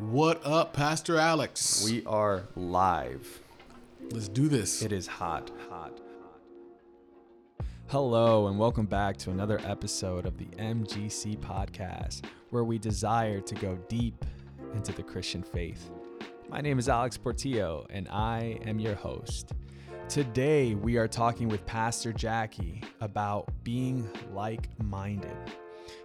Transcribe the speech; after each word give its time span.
What 0.00 0.40
up, 0.46 0.72
Pastor 0.72 1.18
Alex? 1.18 1.84
We 1.84 2.02
are 2.06 2.48
live. 2.56 3.42
Let's 4.10 4.28
do 4.28 4.48
this. 4.48 4.80
It 4.80 4.92
is 4.92 5.06
hot, 5.06 5.50
hot, 5.68 6.00
hot. 6.22 7.66
Hello, 7.88 8.46
and 8.46 8.58
welcome 8.58 8.86
back 8.86 9.18
to 9.18 9.30
another 9.30 9.60
episode 9.62 10.24
of 10.24 10.38
the 10.38 10.46
MGC 10.56 11.36
podcast, 11.40 12.22
where 12.48 12.64
we 12.64 12.78
desire 12.78 13.42
to 13.42 13.54
go 13.56 13.76
deep 13.90 14.24
into 14.72 14.90
the 14.92 15.02
Christian 15.02 15.42
faith. 15.42 15.90
My 16.48 16.62
name 16.62 16.78
is 16.78 16.88
Alex 16.88 17.18
Portillo, 17.18 17.86
and 17.90 18.08
I 18.08 18.58
am 18.64 18.80
your 18.80 18.94
host. 18.94 19.52
Today, 20.08 20.76
we 20.76 20.96
are 20.96 21.08
talking 21.08 21.46
with 21.46 21.66
Pastor 21.66 22.14
Jackie 22.14 22.82
about 23.02 23.50
being 23.64 24.08
like 24.32 24.70
minded. 24.82 25.36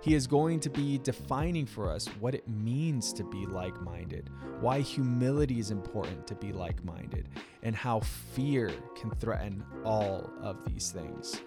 He 0.01 0.15
is 0.15 0.27
going 0.27 0.59
to 0.61 0.69
be 0.69 0.97
defining 0.99 1.65
for 1.65 1.91
us 1.91 2.07
what 2.19 2.35
it 2.35 2.47
means 2.47 3.13
to 3.13 3.23
be 3.23 3.45
like 3.45 3.79
minded, 3.81 4.29
why 4.59 4.81
humility 4.81 5.59
is 5.59 5.71
important 5.71 6.27
to 6.27 6.35
be 6.35 6.51
like 6.51 6.83
minded, 6.83 7.29
and 7.63 7.75
how 7.75 7.99
fear 7.99 8.71
can 8.95 9.11
threaten 9.11 9.63
all 9.83 10.29
of 10.41 10.63
these 10.65 10.91
things. 10.91 11.41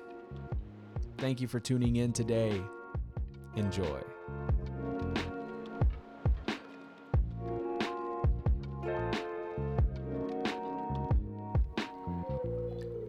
Thank 1.19 1.41
you 1.41 1.49
for 1.49 1.61
tuning 1.61 1.97
in 1.97 2.13
today. 2.13 2.61
Enjoy. 3.57 4.01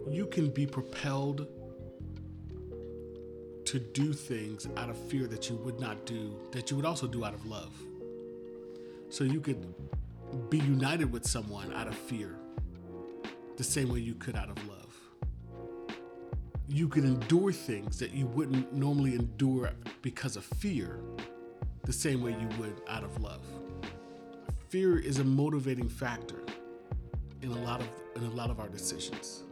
You 0.10 0.26
can 0.32 0.50
be 0.50 0.66
propelled 0.66 1.48
to 3.70 3.78
do 3.78 4.14
things 4.14 4.68
out 4.78 4.90
of 4.90 4.98
fear 4.98 5.28
that 5.28 5.48
you 5.48 5.56
would 5.58 5.80
not 5.80 6.04
do, 6.08 6.36
that 6.50 6.72
you 6.72 6.76
would 6.76 6.88
also 6.88 7.06
do 7.06 7.24
out 7.24 7.36
of 7.36 7.46
love. 7.46 7.72
So 9.12 9.24
you 9.24 9.40
could 9.40 9.76
be 10.50 10.58
united 10.58 11.12
with 11.12 11.24
someone 11.24 11.72
out 11.74 11.88
of 11.88 11.94
fear, 11.94 12.36
the 13.58 13.64
same 13.64 13.90
way 13.90 14.00
you 14.00 14.16
could 14.16 14.36
out 14.36 14.50
of 14.50 14.58
love. 14.68 14.98
You 16.68 16.88
could 16.88 17.04
endure 17.04 17.52
things 17.52 18.00
that 18.00 18.12
you 18.12 18.26
wouldn't 18.26 18.74
normally 18.74 19.14
endure 19.14 19.70
because 20.02 20.36
of 20.36 20.44
fear, 20.44 21.00
the 21.84 21.94
same 21.94 22.24
way 22.24 22.32
you 22.32 22.50
would 22.58 22.82
out 22.88 23.04
of 23.04 23.22
love. 23.22 23.44
Fear 24.70 24.98
is 24.98 25.20
a 25.20 25.24
motivating 25.24 25.90
factor 25.90 26.42
in 27.44 27.52
a 27.52 27.64
lot 27.64 27.82
of 27.82 27.88
in 28.16 28.24
a 28.24 28.32
lot 28.32 28.50
of 28.50 28.60
our 28.60 28.68
decisions. 28.68 29.44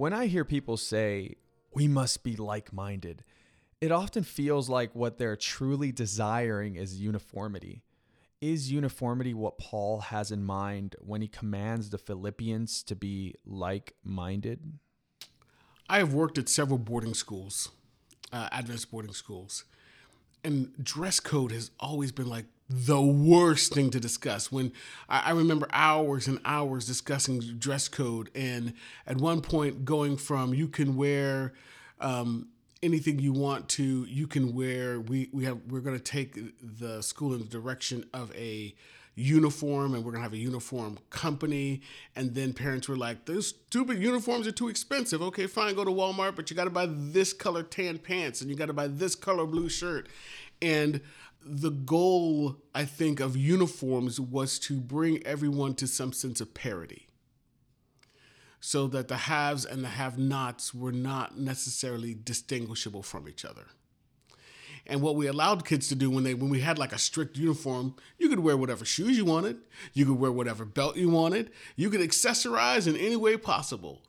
When 0.00 0.14
I 0.14 0.28
hear 0.28 0.46
people 0.46 0.78
say, 0.78 1.34
we 1.74 1.86
must 1.86 2.24
be 2.24 2.34
like 2.34 2.72
minded, 2.72 3.22
it 3.82 3.92
often 3.92 4.22
feels 4.22 4.66
like 4.66 4.94
what 4.94 5.18
they're 5.18 5.36
truly 5.36 5.92
desiring 5.92 6.76
is 6.76 6.98
uniformity. 6.98 7.82
Is 8.40 8.72
uniformity 8.72 9.34
what 9.34 9.58
Paul 9.58 10.00
has 10.00 10.30
in 10.30 10.42
mind 10.42 10.96
when 11.00 11.20
he 11.20 11.28
commands 11.28 11.90
the 11.90 11.98
Philippians 11.98 12.82
to 12.84 12.96
be 12.96 13.34
like 13.44 13.92
minded? 14.02 14.78
I 15.86 15.98
have 15.98 16.14
worked 16.14 16.38
at 16.38 16.48
several 16.48 16.78
boarding 16.78 17.12
schools, 17.12 17.68
uh, 18.32 18.48
Adventist 18.52 18.90
boarding 18.90 19.12
schools, 19.12 19.64
and 20.44 20.72
dress 20.82 21.20
code 21.20 21.52
has 21.52 21.70
always 21.80 22.12
been 22.12 22.28
like 22.28 22.46
the 22.68 23.00
worst 23.00 23.74
thing 23.74 23.90
to 23.90 23.98
discuss. 23.98 24.52
When 24.52 24.72
I, 25.08 25.22
I 25.26 25.30
remember 25.32 25.68
hours 25.72 26.28
and 26.28 26.38
hours 26.44 26.86
discussing 26.86 27.40
dress 27.58 27.88
code, 27.88 28.30
and 28.34 28.74
at 29.06 29.16
one 29.16 29.40
point 29.40 29.84
going 29.84 30.16
from 30.16 30.54
you 30.54 30.68
can 30.68 30.96
wear 30.96 31.52
um, 32.00 32.48
anything 32.82 33.18
you 33.18 33.32
want 33.32 33.68
to 33.70 34.04
you 34.04 34.26
can 34.26 34.54
wear. 34.54 35.00
We 35.00 35.28
we 35.32 35.44
have 35.44 35.58
we're 35.68 35.80
going 35.80 35.98
to 35.98 36.02
take 36.02 36.38
the 36.62 37.02
school 37.02 37.34
in 37.34 37.40
the 37.40 37.46
direction 37.46 38.04
of 38.14 38.34
a 38.36 38.74
uniform 39.14 39.94
and 39.94 40.04
we're 40.04 40.12
gonna 40.12 40.22
have 40.22 40.32
a 40.32 40.38
uniform 40.38 40.98
company. 41.10 41.82
And 42.16 42.34
then 42.34 42.52
parents 42.52 42.88
were 42.88 42.96
like 42.96 43.26
those 43.26 43.48
stupid 43.48 43.98
uniforms 43.98 44.46
are 44.46 44.52
too 44.52 44.68
expensive. 44.68 45.22
Okay 45.22 45.46
fine 45.46 45.74
go 45.74 45.84
to 45.84 45.90
walmart 45.90 46.36
but 46.36 46.50
you 46.50 46.56
gotta 46.56 46.70
buy 46.70 46.86
this 46.88 47.32
color 47.32 47.62
tan 47.62 47.98
pants 47.98 48.40
and 48.40 48.50
you 48.50 48.56
gotta 48.56 48.72
buy 48.72 48.86
this 48.86 49.14
color 49.14 49.46
blue 49.46 49.68
shirt. 49.68 50.08
And 50.62 51.00
the 51.42 51.70
goal 51.70 52.56
i 52.74 52.84
think 52.84 53.18
of 53.18 53.34
uniforms 53.34 54.20
was 54.20 54.58
to 54.58 54.78
bring 54.78 55.26
everyone 55.26 55.74
to 55.74 55.86
some 55.86 56.12
sense 56.12 56.40
of 56.40 56.54
parity. 56.54 57.06
So 58.62 58.86
that 58.88 59.08
the 59.08 59.16
haves 59.16 59.64
and 59.64 59.82
the 59.82 59.88
have 59.88 60.18
nots 60.18 60.74
were 60.74 60.92
not 60.92 61.38
necessarily 61.38 62.14
distinguishable 62.14 63.02
from 63.02 63.26
each 63.26 63.44
other 63.44 63.68
and 64.90 65.00
what 65.00 65.14
we 65.14 65.28
allowed 65.28 65.64
kids 65.64 65.88
to 65.88 65.94
do 65.94 66.10
when 66.10 66.24
they 66.24 66.34
when 66.34 66.50
we 66.50 66.60
had 66.60 66.76
like 66.76 66.92
a 66.92 66.98
strict 66.98 67.38
uniform, 67.38 67.94
you 68.18 68.28
could 68.28 68.40
wear 68.40 68.56
whatever 68.56 68.84
shoes 68.84 69.16
you 69.16 69.24
wanted, 69.24 69.58
you 69.94 70.04
could 70.04 70.18
wear 70.18 70.32
whatever 70.32 70.64
belt 70.64 70.96
you 70.96 71.08
wanted, 71.08 71.50
you 71.76 71.88
could 71.88 72.00
accessorize 72.00 72.88
in 72.88 72.96
any 72.96 73.16
way 73.16 73.36
possible, 73.36 74.02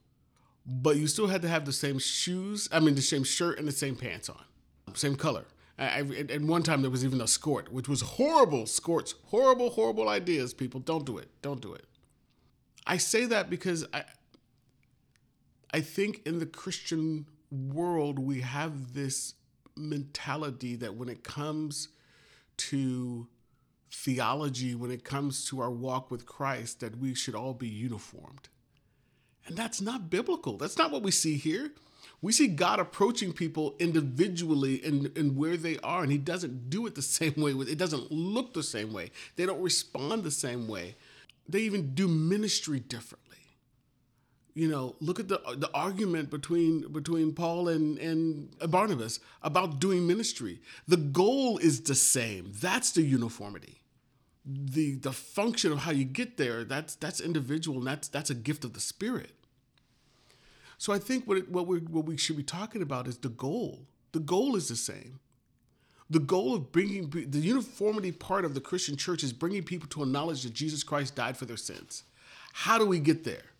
but 0.66 0.98
you 0.98 1.08
still 1.08 1.28
had 1.28 1.44
to 1.44 1.48
have 1.48 1.66
the 1.66 1.72
same 1.72 2.00
shoes. 2.00 2.68
I 2.72 2.80
mean, 2.80 2.96
the 2.96 3.02
same 3.02 3.24
shirt 3.24 3.60
and 3.60 3.68
the 3.68 3.72
same 3.72 3.96
pants 3.96 4.28
on, 4.28 4.44
same 4.96 5.16
color. 5.16 5.46
I, 5.78 6.02
at 6.30 6.42
one 6.42 6.64
time 6.64 6.82
there 6.82 6.92
was 6.92 7.06
even 7.06 7.22
a 7.22 7.28
skirt, 7.28 7.72
which 7.72 7.88
was 7.88 8.02
horrible. 8.02 8.66
Skirts, 8.66 9.16
horrible, 9.28 9.70
horrible 9.70 10.10
ideas. 10.10 10.54
People, 10.54 10.80
don't 10.80 11.06
do 11.06 11.18
it. 11.18 11.30
Don't 11.42 11.62
do 11.62 11.74
it. 11.74 11.86
I 12.86 12.98
say 12.98 13.26
that 13.26 13.50
because 13.50 13.86
I, 13.94 14.04
I 15.74 15.82
think 15.82 16.22
in 16.26 16.40
the 16.40 16.46
Christian 16.46 17.28
world 17.52 18.20
we 18.20 18.42
have 18.42 18.94
this 18.94 19.36
mentality 19.82 20.76
that 20.78 20.96
when 20.96 21.10
it 21.10 21.24
comes 21.24 21.90
to 22.58 23.28
theology, 23.92 24.76
when 24.76 24.92
it 24.92 25.04
comes 25.04 25.46
to 25.46 25.60
our 25.60 25.72
walk 25.72 26.12
with 26.12 26.26
Christ, 26.26 26.80
that 26.80 26.98
we 26.98 27.14
should 27.14 27.36
all 27.36 27.54
be 27.54 27.68
uniformed. 27.68 28.50
And 29.46 29.58
that's 29.58 29.82
not 29.82 30.10
biblical. 30.10 30.58
That's 30.58 30.78
not 30.78 30.92
what 30.92 31.04
we 31.04 31.12
see 31.12 31.36
here. 31.36 31.72
We 32.22 32.32
see 32.32 32.48
God 32.48 32.80
approaching 32.80 33.34
people 33.34 33.76
individually 33.80 34.82
and, 34.84 35.36
where 35.36 35.58
they 35.58 35.80
are, 35.80 36.04
and 36.04 36.12
He 36.12 36.18
doesn't 36.18 36.70
do 36.70 36.86
it 36.86 36.96
the 36.96 37.02
same 37.20 37.34
way. 37.36 37.52
It 37.52 37.78
doesn't 37.78 38.12
look 38.12 38.54
the 38.54 38.64
same 38.64 38.94
way. 38.94 39.12
They 39.36 39.46
don't 39.46 39.62
respond 39.62 40.24
the 40.24 40.32
same 40.32 40.68
way. 40.68 40.96
They 41.50 41.62
even 41.62 41.94
do 41.94 42.08
ministry 42.08 42.80
differently 42.80 43.32
you 44.54 44.68
know 44.68 44.96
look 45.00 45.20
at 45.20 45.28
the 45.28 45.40
the 45.58 45.70
argument 45.74 46.30
between 46.30 46.92
between 46.92 47.34
Paul 47.34 47.68
and 47.68 47.98
and 47.98 48.50
Barnabas 48.70 49.20
about 49.42 49.80
doing 49.80 50.06
ministry. 50.06 50.60
The 50.88 50.98
goal 50.98 51.58
is 51.58 51.82
the 51.82 51.96
same. 51.96 52.52
That's 52.54 52.92
the 52.92 53.02
uniformity. 53.02 53.82
The 54.46 54.96
the 54.96 55.14
function 55.14 55.72
of 55.72 55.80
how 55.80 55.92
you 55.92 56.06
get 56.06 56.38
there 56.38 56.64
that's 56.64 56.96
that's 56.96 57.22
individual 57.22 57.78
and 57.78 57.88
that's 57.88 58.08
that's 58.08 58.30
a 58.30 58.36
gift 58.36 58.66
of 58.66 58.74
the 58.74 58.80
spirit. 58.80 59.32
So 60.78 60.92
i 60.94 61.00
think 61.00 61.28
what 61.28 61.38
it, 61.38 61.50
what 61.50 61.68
we 61.68 61.80
what 61.80 62.06
we 62.06 62.18
should 62.18 62.38
be 62.38 62.44
talking 62.44 62.82
about 62.82 63.08
is 63.08 63.18
the 63.18 63.30
goal. 63.30 63.88
The 64.12 64.20
goal 64.20 64.56
is 64.56 64.68
the 64.68 64.76
same. 64.76 65.20
The 66.10 66.20
goal 66.20 66.56
of 66.56 66.74
bringing 66.74 67.10
the 67.10 67.40
uniformity 67.40 68.12
part 68.12 68.44
of 68.44 68.54
the 68.54 68.60
christian 68.60 68.98
church 68.98 69.24
is 69.24 69.32
bringing 69.32 69.64
people 69.64 69.88
to 69.90 70.04
a 70.04 70.06
knowledge 70.06 70.44
that 70.44 70.54
jesus 70.54 70.84
christ 70.84 71.16
died 71.16 71.38
for 71.38 71.46
their 71.46 71.56
sins. 71.56 72.04
How 72.54 72.78
do 72.78 72.86
we 72.86 73.00
get 73.00 73.24
there 73.24 73.51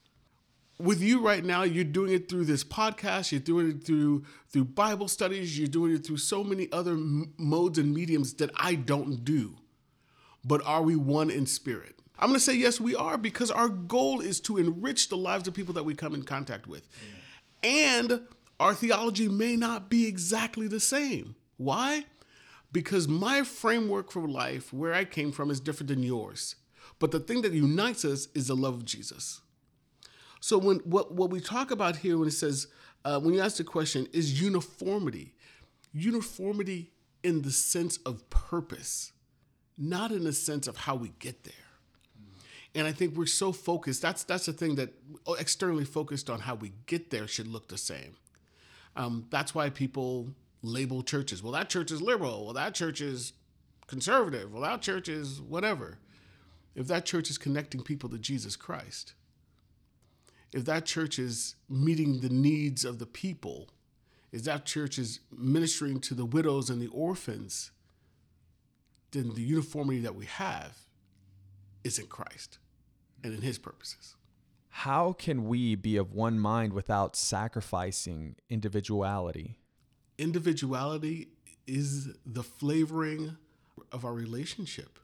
with 0.82 1.02
you 1.02 1.22
right 1.22 1.44
now 1.44 1.64
you're 1.64 1.84
doing 1.84 2.12
it 2.12 2.30
through 2.30 2.46
this 2.46 2.64
podcast 2.64 3.32
you're 3.32 3.40
doing 3.40 3.70
it 3.70 3.84
through 3.84 4.24
through 4.50 4.66
bible 4.66 5.08
studies 5.08 5.58
you're 5.58 5.68
doing 5.68 5.94
it 5.94 6.06
through 6.06 6.18
so 6.18 6.44
many 6.44 6.72
other 6.72 6.94
m- 6.94 7.34
modes 7.38 7.78
and 7.78 7.94
mediums 7.94 8.34
that 8.36 8.52
i 8.56 8.76
don't 8.76 9.24
do. 9.24 9.56
But 10.44 10.66
are 10.66 10.82
we 10.82 10.96
one 10.96 11.30
in 11.30 11.46
spirit? 11.46 11.96
I'm 12.18 12.30
going 12.30 12.40
to 12.40 12.44
say 12.44 12.56
yes 12.56 12.80
we 12.80 12.96
are 12.96 13.18
because 13.18 13.52
our 13.52 13.70
goal 13.70 14.22
is 14.22 14.40
to 14.42 14.58
enrich 14.58 15.10
the 15.10 15.18
lives 15.18 15.48
of 15.48 15.54
people 15.54 15.74
that 15.76 15.86
we 15.86 15.94
come 15.94 16.14
in 16.14 16.24
contact 16.24 16.68
with. 16.68 16.88
And 17.64 18.22
our 18.60 18.74
theology 18.74 19.28
may 19.28 19.56
not 19.56 19.90
be 19.90 20.08
exactly 20.08 20.68
the 20.68 20.80
same. 20.80 21.36
Why? 21.58 22.06
Because 22.72 23.08
my 23.08 23.44
framework 23.44 24.12
for 24.12 24.28
life 24.28 24.72
where 24.72 24.94
i 24.94 25.06
came 25.06 25.32
from 25.32 25.52
is 25.52 25.60
different 25.60 25.90
than 25.90 26.04
yours. 26.04 26.56
But 27.00 27.12
the 27.12 27.20
thing 27.20 27.42
that 27.42 27.54
unites 27.54 28.06
us 28.06 28.28
is 28.34 28.48
the 28.48 28.56
love 28.56 28.76
of 28.76 28.86
jesus 28.86 29.41
so 30.42 30.58
when 30.58 30.78
what 30.80 31.14
what 31.14 31.30
we 31.30 31.40
talk 31.40 31.72
about 31.72 31.98
here 31.98 32.18
when 32.18 32.28
it 32.28 32.32
says 32.34 32.68
uh, 33.06 33.20
when 33.22 33.34
you 33.34 33.42
ask 33.42 33.58
the 33.58 33.64
question 33.64 34.08
is 34.12 34.42
uniformity, 34.42 35.36
uniformity 35.94 36.92
in 37.24 37.44
the 37.44 37.52
sense 37.52 37.98
of 38.06 38.30
purpose, 38.30 39.14
not 39.78 40.12
in 40.12 40.26
the 40.26 40.34
sense 40.34 40.68
of 40.68 40.78
how 40.78 40.96
we 40.96 41.14
get 41.20 41.44
there. 41.46 41.54
And 42.76 42.88
I 42.88 42.92
think 42.92 43.16
we're 43.16 43.28
so 43.28 43.52
focused. 43.54 44.02
That's 44.02 44.24
that's 44.24 44.48
the 44.48 44.54
thing 44.54 44.76
that 44.76 44.94
externally 45.40 45.86
focused 45.86 46.30
on 46.30 46.42
how 46.42 46.56
we 46.56 46.74
get 46.88 47.12
there 47.12 47.28
should 47.28 47.48
look 47.48 47.70
the 47.70 47.78
same. 47.78 48.16
Um, 48.96 49.28
that's 49.30 49.56
why 49.56 49.70
people 49.70 50.30
label 50.64 51.04
churches. 51.04 51.44
Well, 51.44 51.54
that 51.54 51.70
church 51.70 51.92
is 51.92 52.02
liberal. 52.02 52.46
Well, 52.46 52.54
that 52.56 52.74
church 52.76 53.02
is 53.02 53.34
conservative. 53.88 54.52
Well, 54.54 54.64
that 54.64 54.82
church 54.82 55.08
is 55.10 55.42
whatever. 55.42 56.00
if 56.76 56.88
that 56.88 57.06
church 57.06 57.30
is 57.30 57.38
connecting 57.38 57.84
people 57.84 58.10
to 58.10 58.18
Jesus 58.18 58.56
Christ, 58.56 59.14
if 60.54 60.66
that 60.66 60.86
church 60.86 61.18
is 61.18 61.56
meeting 61.70 62.20
the 62.20 62.30
needs 62.30 62.84
of 62.84 63.00
the 63.00 63.06
people, 63.06 63.70
if 64.32 64.44
that 64.44 64.66
church 64.66 64.98
is 64.98 65.20
ministering 65.36 66.00
to 66.02 66.14
the 66.14 66.26
widows 66.26 66.70
and 66.70 66.82
the 66.82 66.88
orphans, 66.88 67.72
then 69.12 69.34
the 69.34 69.42
uniformity 69.42 70.00
that 70.00 70.16
we 70.16 70.26
have 70.26 70.78
is 71.84 72.00
in 72.00 72.08
Christ 72.08 72.58
and 73.24 73.34
in 73.34 73.42
his 73.42 73.58
purposes. 73.58 74.16
How 74.70 75.14
can 75.14 75.48
we 75.48 75.76
be 75.76 75.98
of 75.98 76.14
one 76.14 76.40
mind 76.40 76.72
without 76.74 77.16
sacrificing 77.16 78.36
individuality? 78.50 79.58
Individuality 80.18 81.30
is 81.68 82.10
the 82.26 82.44
flavoring 82.44 83.36
of 83.92 84.06
our 84.06 84.14
relationship. 84.14 84.98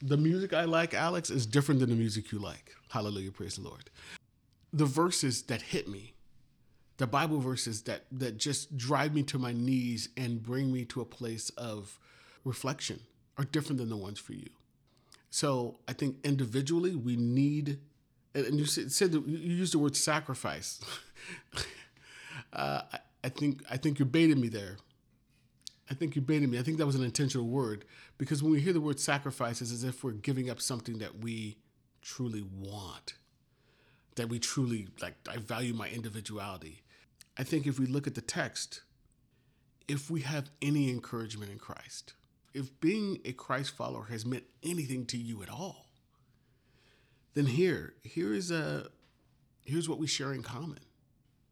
The 0.00 0.16
music 0.16 0.52
I 0.52 0.64
like, 0.64 0.94
Alex, 0.94 1.30
is 1.30 1.46
different 1.46 1.80
than 1.80 1.90
the 1.90 1.96
music 1.96 2.32
you 2.32 2.38
like. 2.38 2.74
Hallelujah, 2.88 3.32
praise 3.32 3.56
the 3.56 3.62
Lord. 3.62 3.90
The 4.76 4.84
verses 4.84 5.42
that 5.42 5.62
hit 5.62 5.88
me, 5.88 6.14
the 6.98 7.06
Bible 7.06 7.40
verses 7.40 7.82
that 7.82 8.04
that 8.12 8.36
just 8.36 8.76
drive 8.76 9.14
me 9.14 9.22
to 9.24 9.38
my 9.38 9.52
knees 9.52 10.10
and 10.16 10.42
bring 10.42 10.72
me 10.72 10.84
to 10.86 11.00
a 11.00 11.04
place 11.04 11.50
of 11.50 11.98
reflection 12.44 13.00
are 13.38 13.44
different 13.44 13.78
than 13.78 13.88
the 13.88 13.96
ones 13.96 14.18
for 14.18 14.32
you. 14.32 14.48
So 15.30 15.78
I 15.88 15.92
think 15.92 16.16
individually 16.24 16.94
we 16.94 17.16
need, 17.16 17.78
and 18.34 18.58
you 18.58 18.66
said 18.66 19.12
you 19.12 19.22
used 19.26 19.74
the 19.74 19.78
word 19.78 19.96
sacrifice. 19.96 20.80
uh, 22.52 22.82
I 23.24 23.28
think 23.28 23.62
I 23.70 23.76
think 23.76 23.98
you 23.98 24.04
baited 24.04 24.38
me 24.38 24.48
there. 24.48 24.76
I 25.90 25.94
think 25.94 26.16
you 26.16 26.22
baited 26.22 26.50
me. 26.50 26.58
I 26.58 26.62
think 26.62 26.78
that 26.78 26.86
was 26.86 26.96
an 26.96 27.04
intentional 27.04 27.46
word 27.46 27.84
because 28.18 28.42
when 28.42 28.52
we 28.52 28.60
hear 28.60 28.72
the 28.72 28.80
word 28.80 28.98
sacrifice, 28.98 29.60
it's 29.60 29.72
as 29.72 29.84
if 29.84 30.02
we're 30.02 30.12
giving 30.12 30.50
up 30.50 30.60
something 30.60 30.98
that 30.98 31.18
we 31.18 31.58
truly 32.02 32.42
want, 32.42 33.14
that 34.16 34.28
we 34.28 34.38
truly 34.38 34.88
like. 35.00 35.14
I 35.30 35.36
value 35.36 35.72
my 35.72 35.88
individuality. 35.88 36.82
I 37.38 37.44
think 37.44 37.66
if 37.66 37.78
we 37.78 37.86
look 37.86 38.06
at 38.06 38.14
the 38.14 38.20
text, 38.20 38.82
if 39.88 40.10
we 40.10 40.22
have 40.22 40.50
any 40.60 40.90
encouragement 40.90 41.52
in 41.52 41.58
Christ, 41.58 42.14
if 42.54 42.78
being 42.80 43.18
a 43.24 43.32
Christ 43.32 43.76
follower 43.76 44.06
has 44.10 44.26
meant 44.26 44.44
anything 44.62 45.06
to 45.06 45.18
you 45.18 45.42
at 45.42 45.50
all, 45.50 45.86
then 47.34 47.46
here, 47.46 47.94
here 48.02 48.32
is 48.32 48.50
a 48.50 48.88
here's 49.64 49.88
what 49.88 49.98
we 49.98 50.06
share 50.06 50.32
in 50.32 50.42
common. 50.42 50.80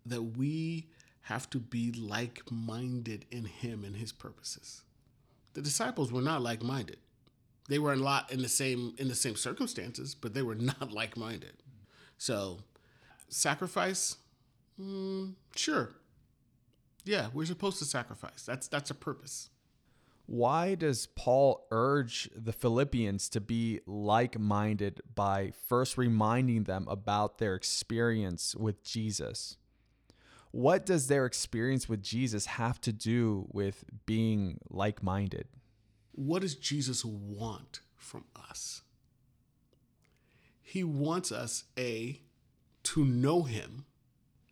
That 0.06 0.22
we 0.22 0.88
have 1.22 1.48
to 1.50 1.58
be 1.58 1.92
like-minded 1.92 3.24
in 3.30 3.44
him 3.46 3.84
and 3.84 3.96
his 3.96 4.12
purposes. 4.12 4.82
The 5.54 5.62
disciples 5.62 6.12
were 6.12 6.20
not 6.20 6.42
like-minded. 6.42 6.98
They 7.68 7.78
were 7.78 7.94
a 7.94 7.96
lot 7.96 8.30
in 8.30 8.42
the 8.42 8.48
same 8.48 8.94
in 8.98 9.08
the 9.08 9.14
same 9.14 9.36
circumstances, 9.36 10.14
but 10.14 10.34
they 10.34 10.42
were 10.42 10.54
not 10.54 10.92
like-minded. 11.00 11.54
So, 12.18 12.60
sacrifice, 13.28 14.16
mm, 14.80 15.34
sure. 15.54 15.90
Yeah, 17.04 17.28
we're 17.34 17.46
supposed 17.46 17.78
to 17.80 17.84
sacrifice. 17.84 18.44
That's 18.44 18.68
that's 18.68 18.90
a 18.90 18.94
purpose. 18.94 19.50
Why 20.26 20.74
does 20.74 21.06
Paul 21.06 21.66
urge 21.70 22.30
the 22.34 22.52
Philippians 22.52 23.28
to 23.30 23.40
be 23.42 23.80
like 23.86 24.38
minded 24.38 25.02
by 25.14 25.52
first 25.68 25.98
reminding 25.98 26.64
them 26.64 26.86
about 26.88 27.36
their 27.36 27.54
experience 27.54 28.56
with 28.56 28.82
Jesus? 28.82 29.58
What 30.50 30.86
does 30.86 31.08
their 31.08 31.26
experience 31.26 31.88
with 31.88 32.02
Jesus 32.02 32.46
have 32.46 32.80
to 32.82 32.92
do 32.92 33.46
with 33.52 33.84
being 34.06 34.58
like 34.70 35.02
minded? 35.02 35.48
What 36.12 36.40
does 36.40 36.54
Jesus 36.54 37.04
want 37.04 37.80
from 37.96 38.24
us? 38.48 38.82
He 40.74 40.82
wants 40.82 41.30
us, 41.30 41.62
A, 41.78 42.20
to 42.82 43.04
know 43.04 43.44
him. 43.44 43.84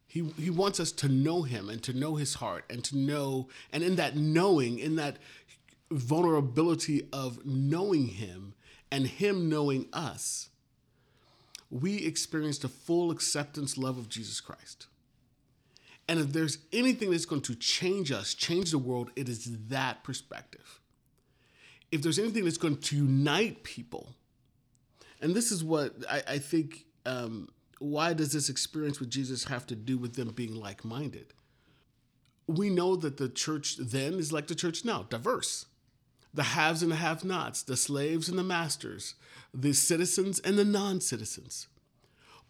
He, 0.07 0.23
he 0.39 0.51
wants 0.51 0.79
us 0.79 0.93
to 0.93 1.09
know 1.09 1.43
him 1.43 1.69
and 1.69 1.83
to 1.83 1.93
know 1.93 2.15
his 2.15 2.35
heart 2.35 2.65
and 2.71 2.85
to 2.85 2.97
know, 2.97 3.49
and 3.73 3.83
in 3.83 3.97
that 3.97 4.17
knowing, 4.17 4.79
in 4.79 4.95
that 4.95 5.17
vulnerability 5.91 7.09
of 7.13 7.45
knowing 7.45 8.07
him 8.07 8.55
and 8.89 9.09
him 9.09 9.49
knowing 9.49 9.89
us, 9.93 10.51
we 11.73 11.97
experience 12.07 12.59
the 12.59 12.69
full 12.69 13.11
acceptance 13.11 13.77
love 13.77 13.99
of 13.99 14.09
Jesus 14.09 14.41
Christ. 14.41 14.87
And 16.07 16.21
if 16.21 16.33
there's 16.33 16.59
anything 16.73 17.11
that's 17.11 17.27
going 17.27 17.43
to 17.43 17.57
change 17.57 18.13
us, 18.13 18.35
change 18.35 18.71
the 18.71 18.79
world, 18.79 19.11
it 19.17 19.29
is 19.29 19.59
that 19.71 20.05
perspective. 20.05 20.79
If 21.91 22.01
there's 22.01 22.21
anything 22.21 22.45
that's 22.45 22.59
going 22.59 22.77
to 22.77 22.97
unite 22.97 23.65
people, 23.65 24.15
and 25.23 25.35
this 25.35 25.53
is 25.53 25.63
what 25.63 25.95
I, 26.11 26.23
I 26.29 26.39
think, 26.39 26.85
um, 27.07 27.49
why 27.79 28.13
does 28.13 28.33
this 28.33 28.49
experience 28.49 28.99
with 29.01 29.09
Jesus 29.09 29.45
have 29.45 29.67
to 29.69 29.77
do 29.77 29.97
with 29.97 30.15
them 30.15 30.31
being 30.31 30.55
like 30.55 30.85
minded? 30.85 31.33
We 32.49 32.69
know 32.69 32.97
that 32.97 33.17
the 33.17 33.29
church 33.29 33.77
then 33.77 34.15
is 34.15 34.33
like 34.33 34.49
the 34.49 34.57
church 34.57 34.85
now, 34.85 35.05
diverse. 35.05 35.67
The 36.35 36.43
haves 36.43 36.83
and 36.83 36.91
the 36.91 36.97
have 36.97 37.25
nots, 37.25 37.63
the 37.63 37.77
slaves 37.77 38.29
and 38.29 38.39
the 38.39 38.43
masters, 38.43 39.15
the 39.55 39.73
citizens 39.75 40.41
and 40.41 40.59
the 40.59 40.65
non 40.65 41.01
citizens. 41.01 41.69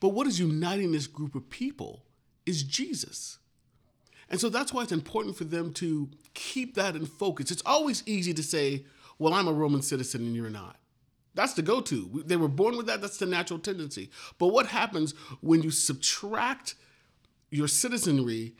But 0.00 0.10
what 0.10 0.26
is 0.26 0.40
uniting 0.40 0.92
this 0.92 1.06
group 1.06 1.34
of 1.34 1.50
people 1.50 2.04
is 2.46 2.62
Jesus. 2.62 3.38
And 4.30 4.40
so 4.40 4.48
that's 4.48 4.72
why 4.72 4.82
it's 4.82 4.92
important 4.92 5.36
for 5.36 5.44
them 5.44 5.72
to 5.74 6.08
keep 6.32 6.74
that 6.76 6.96
in 6.96 7.04
focus. 7.04 7.50
It's 7.50 7.62
always 7.66 8.02
easy 8.06 8.32
to 8.32 8.42
say, 8.42 8.86
well, 9.18 9.34
I'm 9.34 9.46
a 9.46 9.52
Roman 9.52 9.82
citizen 9.82 10.22
and 10.22 10.34
you're 10.34 10.48
not. 10.48 10.76
That's 11.34 11.54
the 11.54 11.62
go 11.62 11.80
to. 11.80 12.22
They 12.26 12.36
were 12.36 12.48
born 12.48 12.76
with 12.76 12.86
that, 12.86 13.00
that's 13.00 13.18
the 13.18 13.26
natural 13.26 13.58
tendency. 13.58 14.10
But 14.38 14.48
what 14.48 14.66
happens 14.66 15.14
when 15.40 15.62
you 15.62 15.70
subtract 15.70 16.74
your 17.50 17.68
citizenry 17.68 18.54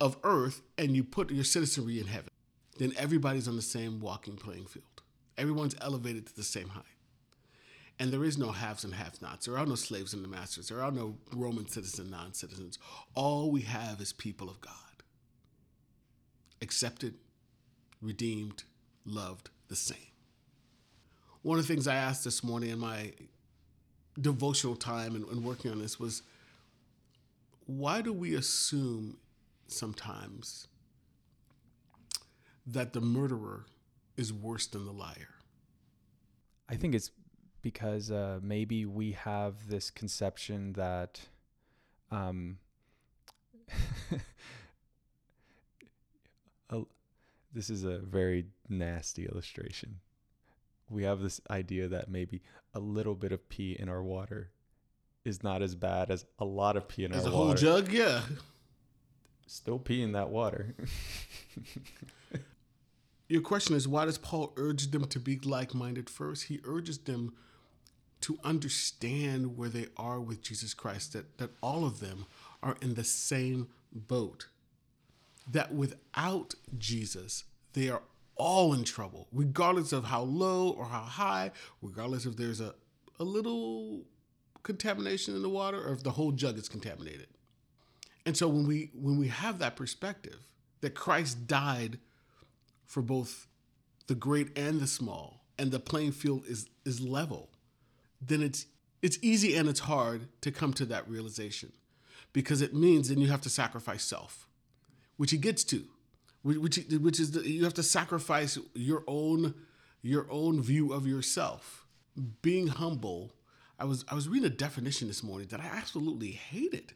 of 0.00 0.16
earth 0.24 0.62
and 0.76 0.96
you 0.96 1.04
put 1.04 1.30
your 1.30 1.44
citizenry 1.44 2.00
in 2.00 2.06
heaven? 2.06 2.30
Then 2.78 2.92
everybody's 2.96 3.48
on 3.48 3.56
the 3.56 3.62
same 3.62 4.00
walking 4.00 4.36
playing 4.36 4.64
field. 4.66 5.02
Everyone's 5.38 5.76
elevated 5.80 6.26
to 6.26 6.36
the 6.36 6.42
same 6.42 6.70
height. 6.70 6.84
And 7.98 8.10
there 8.10 8.24
is 8.24 8.38
no 8.38 8.50
haves 8.50 8.84
and 8.84 8.94
have 8.94 9.20
nots. 9.22 9.46
There 9.46 9.58
are 9.58 9.66
no 9.66 9.74
slaves 9.76 10.12
and 10.14 10.24
the 10.24 10.28
masters. 10.28 10.68
There 10.68 10.82
are 10.82 10.90
no 10.90 11.18
Roman 11.32 11.68
citizens, 11.68 12.10
non 12.10 12.32
citizens. 12.34 12.78
All 13.14 13.50
we 13.50 13.60
have 13.62 14.00
is 14.00 14.12
people 14.12 14.50
of 14.50 14.60
God 14.60 14.72
accepted, 16.62 17.14
redeemed, 18.00 18.64
loved 19.04 19.50
the 19.68 19.76
same. 19.76 20.11
One 21.42 21.58
of 21.58 21.66
the 21.66 21.72
things 21.72 21.88
I 21.88 21.96
asked 21.96 22.24
this 22.24 22.44
morning 22.44 22.70
in 22.70 22.78
my 22.78 23.12
devotional 24.20 24.76
time 24.76 25.14
and, 25.16 25.26
and 25.28 25.44
working 25.44 25.70
on 25.70 25.80
this 25.80 25.98
was 25.98 26.22
why 27.66 28.02
do 28.02 28.12
we 28.12 28.34
assume 28.34 29.16
sometimes 29.66 30.68
that 32.66 32.92
the 32.92 33.00
murderer 33.00 33.64
is 34.16 34.32
worse 34.32 34.66
than 34.66 34.84
the 34.84 34.92
liar? 34.92 35.34
I 36.68 36.76
think 36.76 36.94
it's 36.94 37.10
because 37.60 38.10
uh, 38.10 38.40
maybe 38.42 38.84
we 38.86 39.12
have 39.12 39.68
this 39.68 39.90
conception 39.90 40.72
that 40.74 41.20
um, 42.10 42.58
this 47.52 47.70
is 47.70 47.84
a 47.84 47.98
very 47.98 48.46
nasty 48.68 49.26
illustration. 49.26 50.00
We 50.92 51.04
have 51.04 51.20
this 51.20 51.40
idea 51.50 51.88
that 51.88 52.10
maybe 52.10 52.42
a 52.74 52.78
little 52.80 53.14
bit 53.14 53.32
of 53.32 53.48
pee 53.48 53.76
in 53.78 53.88
our 53.88 54.02
water 54.02 54.50
is 55.24 55.42
not 55.42 55.62
as 55.62 55.74
bad 55.74 56.10
as 56.10 56.24
a 56.38 56.44
lot 56.44 56.76
of 56.76 56.88
pee 56.88 57.04
in 57.04 57.12
As 57.12 57.24
our 57.26 57.32
a 57.32 57.34
water. 57.34 57.44
whole 57.46 57.54
jug, 57.54 57.92
yeah. 57.92 58.22
Still 59.46 59.78
pee 59.78 60.02
in 60.02 60.12
that 60.12 60.30
water. 60.30 60.74
Your 63.28 63.40
question 63.40 63.74
is 63.74 63.88
why 63.88 64.04
does 64.04 64.18
Paul 64.18 64.52
urge 64.56 64.90
them 64.90 65.06
to 65.06 65.18
be 65.18 65.38
like 65.38 65.74
minded 65.74 66.10
first? 66.10 66.44
He 66.44 66.60
urges 66.64 66.98
them 66.98 67.34
to 68.22 68.38
understand 68.44 69.56
where 69.56 69.68
they 69.68 69.86
are 69.96 70.20
with 70.20 70.42
Jesus 70.42 70.74
Christ, 70.74 71.12
that, 71.14 71.38
that 71.38 71.50
all 71.62 71.84
of 71.84 72.00
them 72.00 72.26
are 72.62 72.76
in 72.80 72.94
the 72.94 73.04
same 73.04 73.68
boat. 73.92 74.48
That 75.50 75.74
without 75.74 76.54
Jesus, 76.78 77.44
they 77.72 77.88
are 77.88 78.02
all 78.42 78.74
in 78.74 78.84
trouble, 78.84 79.28
regardless 79.32 79.92
of 79.92 80.04
how 80.04 80.22
low 80.22 80.70
or 80.70 80.84
how 80.86 81.02
high, 81.02 81.50
regardless 81.80 82.26
if 82.26 82.36
there's 82.36 82.60
a, 82.60 82.74
a 83.18 83.24
little 83.24 84.04
contamination 84.62 85.34
in 85.36 85.42
the 85.42 85.48
water 85.48 85.80
or 85.86 85.92
if 85.92 86.02
the 86.02 86.10
whole 86.10 86.32
jug 86.32 86.58
is 86.58 86.68
contaminated. 86.68 87.28
And 88.26 88.36
so 88.36 88.48
when 88.48 88.66
we 88.66 88.90
when 88.94 89.18
we 89.18 89.28
have 89.28 89.58
that 89.58 89.76
perspective 89.76 90.40
that 90.80 90.94
Christ 90.94 91.46
died 91.46 91.98
for 92.86 93.02
both 93.02 93.46
the 94.06 94.14
great 94.14 94.56
and 94.58 94.80
the 94.80 94.86
small, 94.86 95.44
and 95.58 95.70
the 95.70 95.80
playing 95.80 96.12
field 96.12 96.44
is 96.46 96.68
is 96.84 97.00
level, 97.00 97.50
then 98.20 98.42
it's 98.42 98.66
it's 99.00 99.18
easy 99.22 99.56
and 99.56 99.68
it's 99.68 99.80
hard 99.80 100.28
to 100.40 100.50
come 100.50 100.72
to 100.74 100.84
that 100.86 101.08
realization, 101.08 101.72
because 102.32 102.62
it 102.62 102.74
means 102.74 103.08
then 103.08 103.20
you 103.20 103.28
have 103.28 103.40
to 103.42 103.50
sacrifice 103.50 104.04
self, 104.04 104.46
which 105.16 105.32
he 105.32 105.38
gets 105.38 105.64
to, 105.64 105.84
which 106.42 106.76
which 106.90 107.20
is 107.20 107.32
the, 107.32 107.48
you 107.48 107.64
have 107.64 107.74
to 107.74 107.82
sacrifice 107.82 108.58
your 108.74 109.04
own 109.06 109.54
your 110.02 110.26
own 110.30 110.60
view 110.60 110.92
of 110.92 111.06
yourself. 111.06 111.86
being 112.42 112.68
humble, 112.68 113.32
I 113.78 113.84
was 113.84 114.04
I 114.08 114.14
was 114.14 114.28
reading 114.28 114.46
a 114.46 114.50
definition 114.50 115.08
this 115.08 115.22
morning 115.22 115.48
that 115.48 115.60
I 115.60 115.64
absolutely 115.66 116.32
hated 116.32 116.94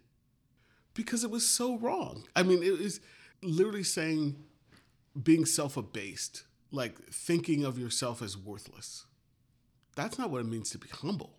because 0.94 1.24
it 1.24 1.30
was 1.30 1.46
so 1.46 1.78
wrong. 1.78 2.24
I 2.34 2.42
mean, 2.42 2.62
it 2.62 2.78
was 2.78 3.00
literally 3.42 3.82
saying 3.82 4.36
being 5.22 5.46
self-abased, 5.46 6.44
like 6.70 6.98
thinking 7.10 7.64
of 7.64 7.78
yourself 7.78 8.22
as 8.22 8.36
worthless. 8.36 9.06
That's 9.94 10.18
not 10.18 10.30
what 10.30 10.42
it 10.42 10.46
means 10.46 10.70
to 10.70 10.78
be 10.78 10.88
humble. 10.88 11.38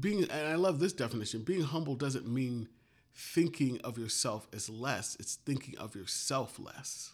Being 0.00 0.22
and 0.24 0.48
I 0.48 0.54
love 0.56 0.78
this 0.78 0.92
definition. 0.92 1.42
Being 1.42 1.62
humble 1.62 1.94
doesn't 1.94 2.26
mean 2.26 2.68
thinking 3.14 3.80
of 3.82 3.98
yourself 3.98 4.48
as 4.52 4.68
less, 4.68 5.16
it's 5.20 5.36
thinking 5.36 5.78
of 5.78 5.94
yourself 5.94 6.58
less. 6.58 7.12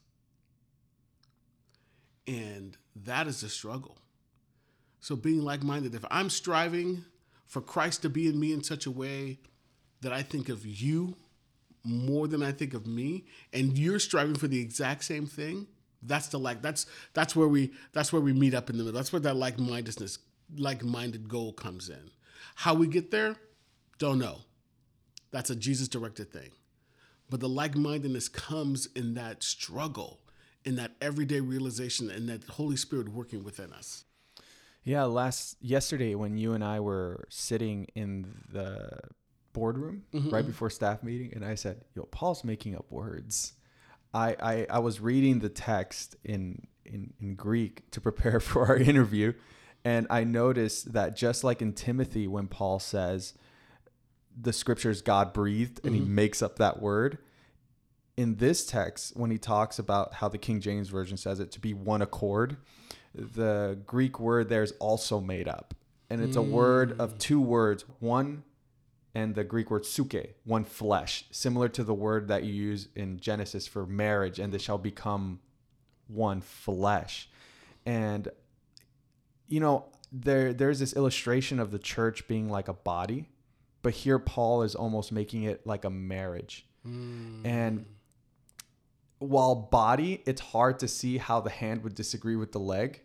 And 2.27 2.77
that 2.95 3.27
is 3.27 3.43
a 3.43 3.49
struggle. 3.49 3.99
So, 5.01 5.15
being 5.15 5.43
like 5.43 5.63
minded, 5.63 5.95
if 5.95 6.05
I'm 6.11 6.31
striving 6.31 7.05
for 7.47 7.61
Christ 7.61 8.03
to 8.03 8.09
be 8.09 8.27
in 8.27 8.41
me 8.41 8.53
in 8.53 8.63
such 8.63 8.87
a 8.87 8.91
way 8.91 9.39
that 10.01 10.13
I 10.13 10.23
think 10.23 10.49
of 10.49 10.67
you 10.67 11.15
more 11.85 12.27
than 12.27 12.43
I 12.43 12.51
think 12.51 12.75
of 12.75 12.87
me, 12.87 13.27
and 13.53 13.79
you're 13.79 14.01
striving 14.01 14.35
for 14.35 14.49
the 14.49 14.61
exact 14.61 15.05
same 15.05 15.27
thing, 15.27 15.69
that's 16.03 16.29
the 16.29 16.39
like 16.39 16.63
that's 16.63 16.87
that's 17.15 17.37
where 17.37 17.49
we 17.49 17.73
that's 17.93 18.13
where 18.13 18.23
we 18.23 18.33
meet 18.33 18.55
up 18.55 18.71
in 18.71 18.77
the 18.77 18.85
middle. 18.85 18.99
That's 18.99 19.13
where 19.13 19.21
that 19.21 19.37
like 19.37 19.59
mindedness, 19.59 20.19
like 20.57 20.85
minded 20.85 21.29
goal 21.29 21.53
comes 21.53 21.89
in. 21.89 22.11
How 22.57 22.75
we 22.75 22.87
get 22.87 23.11
there, 23.11 23.37
don't 23.99 24.19
know. 24.19 24.41
That's 25.31 25.51
a 25.51 25.57
Jesus 25.57 25.89
directed 25.89 26.33
thing. 26.33 26.51
But 27.29 27.41
the 27.41 27.49
like 27.49 27.75
mindedness 27.75 28.29
comes 28.29 28.87
in 28.95 29.15
that 29.15 29.43
struggle, 29.43 30.21
in 30.65 30.77
that 30.77 30.93
everyday 31.01 31.41
realization, 31.41 32.11
and 32.11 32.29
that 32.29 32.45
Holy 32.45 32.77
Spirit 32.77 33.09
working 33.09 33.43
within 33.43 33.73
us. 33.73 34.05
Yeah, 34.85 35.03
last 35.05 35.57
yesterday 35.61 36.15
when 36.15 36.39
you 36.39 36.53
and 36.53 36.63
I 36.63 36.79
were 36.79 37.27
sitting 37.29 37.89
in 37.97 38.33
the 38.53 39.01
boardroom 39.53 40.05
mm-hmm. 40.15 40.31
right 40.31 40.47
before 40.47 40.71
staff 40.71 41.03
meeting, 41.03 41.33
and 41.35 41.45
I 41.45 41.57
said, 41.57 41.85
"Yo, 41.95 42.05
Paul's 42.05 42.45
making 42.45 42.77
up 42.77 42.87
words." 42.91 43.55
I 44.15 44.37
I, 44.41 44.67
I 44.71 44.79
was 44.79 45.01
reading 45.01 45.41
the 45.41 45.49
text 45.49 46.15
in, 46.23 46.69
in 46.85 47.13
in 47.21 47.35
Greek 47.35 47.91
to 47.91 48.01
prepare 48.01 48.39
for 48.49 48.67
our 48.67 48.77
interview, 48.77 49.33
and 49.85 50.07
I 50.09 50.23
noticed 50.23 50.93
that 50.93 51.17
just 51.17 51.43
like 51.43 51.61
in 51.61 51.73
Timothy, 51.73 52.29
when 52.29 52.47
Paul 52.47 52.79
says 52.79 53.35
the 54.41 54.53
scriptures 54.53 55.03
God 55.03 55.33
breathed, 55.33 55.81
and 55.85 55.95
mm-hmm. 55.95 56.05
he 56.05 56.11
makes 56.11 56.43
up 56.43 56.57
that 56.57 56.81
word. 56.81 57.19
In 58.17 58.37
this 58.37 58.67
text, 58.67 59.17
when 59.17 59.31
he 59.31 59.39
talks 59.39 59.79
about 59.79 60.15
how 60.15 60.29
the 60.29 60.39
King 60.39 60.61
James 60.61 60.89
version 60.89 61.17
says 61.17 61.41
it 61.41 61.51
to 61.53 61.61
be 61.61 61.75
one 61.75 62.03
accord, 62.03 62.57
the 63.15 63.79
Greek 63.87 64.21
word 64.21 64.49
there 64.49 64.63
is 64.63 64.73
also 64.79 65.21
made 65.21 65.49
up. 65.49 65.75
And 66.09 66.23
it's 66.23 66.37
mm. 66.37 66.41
a 66.41 66.43
word 66.43 67.01
of 67.01 67.15
mm. 67.15 67.19
two 67.19 67.41
words, 67.41 67.85
one 67.99 68.45
and 69.17 69.35
the 69.35 69.45
Greek 69.45 69.71
word 69.71 69.85
psuche, 69.85 70.35
one 70.45 70.63
flesh, 70.63 71.25
similar 71.31 71.71
to 71.71 71.83
the 71.83 71.95
word 71.95 72.29
that 72.29 72.45
you 72.45 72.53
use 72.53 72.89
in 72.95 73.19
Genesis 73.19 73.67
for 73.67 73.87
marriage, 73.87 74.39
and 74.39 74.53
they 74.53 74.59
shall 74.59 74.77
become 74.77 75.41
one 76.07 76.43
flesh. 76.43 77.31
And 77.87 78.29
you 79.49 79.59
know, 79.59 79.87
there 80.13 80.53
there's 80.53 80.81
this 80.81 80.95
illustration 80.95 81.59
of 81.59 81.71
the 81.71 81.79
church 81.79 82.29
being 82.29 82.51
like 82.51 82.69
a 82.69 82.75
body, 82.75 83.31
but 83.87 83.95
here 83.95 84.19
Paul 84.19 84.65
is 84.65 84.75
almost 84.75 85.13
making 85.13 85.45
it 85.45 85.65
like 85.65 85.85
a 85.85 85.91
marriage. 85.91 86.67
Mm. 86.85 87.47
And 87.47 87.87
while 89.21 89.55
body, 89.55 90.25
it's 90.27 90.41
hard 90.41 90.81
to 90.81 90.89
see 90.89 91.19
how 91.19 91.41
the 91.41 91.51
hand 91.51 91.85
would 91.85 91.95
disagree 91.95 92.35
with 92.35 92.51
the 92.51 92.59
leg 92.59 93.03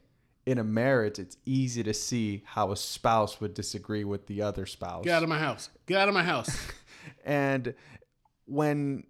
in 0.47 0.57
a 0.57 0.63
marriage, 0.63 1.19
it's 1.19 1.37
easy 1.45 1.83
to 1.83 1.93
see 1.93 2.41
how 2.47 2.71
a 2.71 2.75
spouse 2.75 3.39
would 3.39 3.53
disagree 3.53 4.03
with 4.03 4.25
the 4.25 4.41
other 4.41 4.65
spouse. 4.65 5.03
Get 5.03 5.13
out 5.13 5.21
of 5.21 5.29
my 5.29 5.37
house. 5.37 5.69
Get 5.85 5.99
out 5.99 6.07
of 6.07 6.15
my 6.15 6.23
house. 6.23 6.49
and 7.25 7.75
when, 8.45 9.03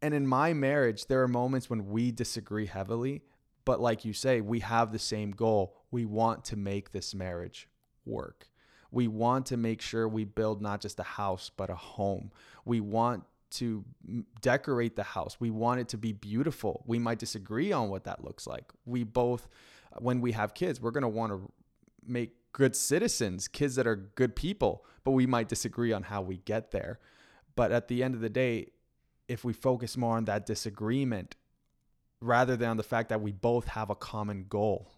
and 0.00 0.14
in 0.14 0.26
my 0.26 0.54
marriage, 0.54 1.04
there 1.04 1.22
are 1.22 1.28
moments 1.28 1.68
when 1.68 1.90
we 1.90 2.12
disagree 2.12 2.64
heavily, 2.64 3.20
but 3.66 3.78
like 3.78 4.06
you 4.06 4.14
say, 4.14 4.40
we 4.40 4.60
have 4.60 4.90
the 4.90 4.98
same 4.98 5.32
goal. 5.32 5.76
We 5.90 6.06
want 6.06 6.46
to 6.46 6.56
make 6.56 6.92
this 6.92 7.14
marriage 7.14 7.68
work. 8.06 8.48
We 8.90 9.08
want 9.08 9.46
to 9.46 9.56
make 9.56 9.80
sure 9.80 10.08
we 10.08 10.24
build 10.24 10.60
not 10.60 10.80
just 10.80 10.98
a 10.98 11.04
house, 11.04 11.50
but 11.56 11.70
a 11.70 11.74
home. 11.74 12.32
We 12.64 12.80
want 12.80 13.24
to 13.52 13.84
decorate 14.40 14.96
the 14.96 15.02
house. 15.02 15.36
We 15.40 15.50
want 15.50 15.80
it 15.80 15.88
to 15.88 15.98
be 15.98 16.12
beautiful. 16.12 16.84
We 16.86 16.98
might 16.98 17.18
disagree 17.18 17.72
on 17.72 17.88
what 17.88 18.04
that 18.04 18.24
looks 18.24 18.46
like. 18.46 18.70
We 18.84 19.04
both 19.04 19.48
when 19.98 20.20
we 20.20 20.32
have 20.32 20.54
kids, 20.54 20.80
we're 20.80 20.90
going 20.90 21.02
to 21.02 21.08
want 21.08 21.32
to 21.32 21.50
make 22.06 22.32
good 22.52 22.76
citizens, 22.76 23.48
kids 23.48 23.74
that 23.76 23.86
are 23.86 23.96
good 23.96 24.34
people, 24.36 24.84
but 25.04 25.12
we 25.12 25.26
might 25.26 25.48
disagree 25.48 25.92
on 25.92 26.04
how 26.04 26.22
we 26.22 26.38
get 26.38 26.70
there. 26.70 26.98
But 27.56 27.72
at 27.72 27.88
the 27.88 28.02
end 28.02 28.14
of 28.14 28.20
the 28.20 28.28
day, 28.28 28.68
if 29.28 29.44
we 29.44 29.52
focus 29.52 29.96
more 29.96 30.16
on 30.16 30.24
that 30.24 30.46
disagreement 30.46 31.36
rather 32.20 32.56
than 32.56 32.70
on 32.70 32.76
the 32.76 32.82
fact 32.82 33.08
that 33.08 33.20
we 33.20 33.32
both 33.32 33.68
have 33.68 33.90
a 33.90 33.94
common 33.94 34.46
goal, 34.48 34.92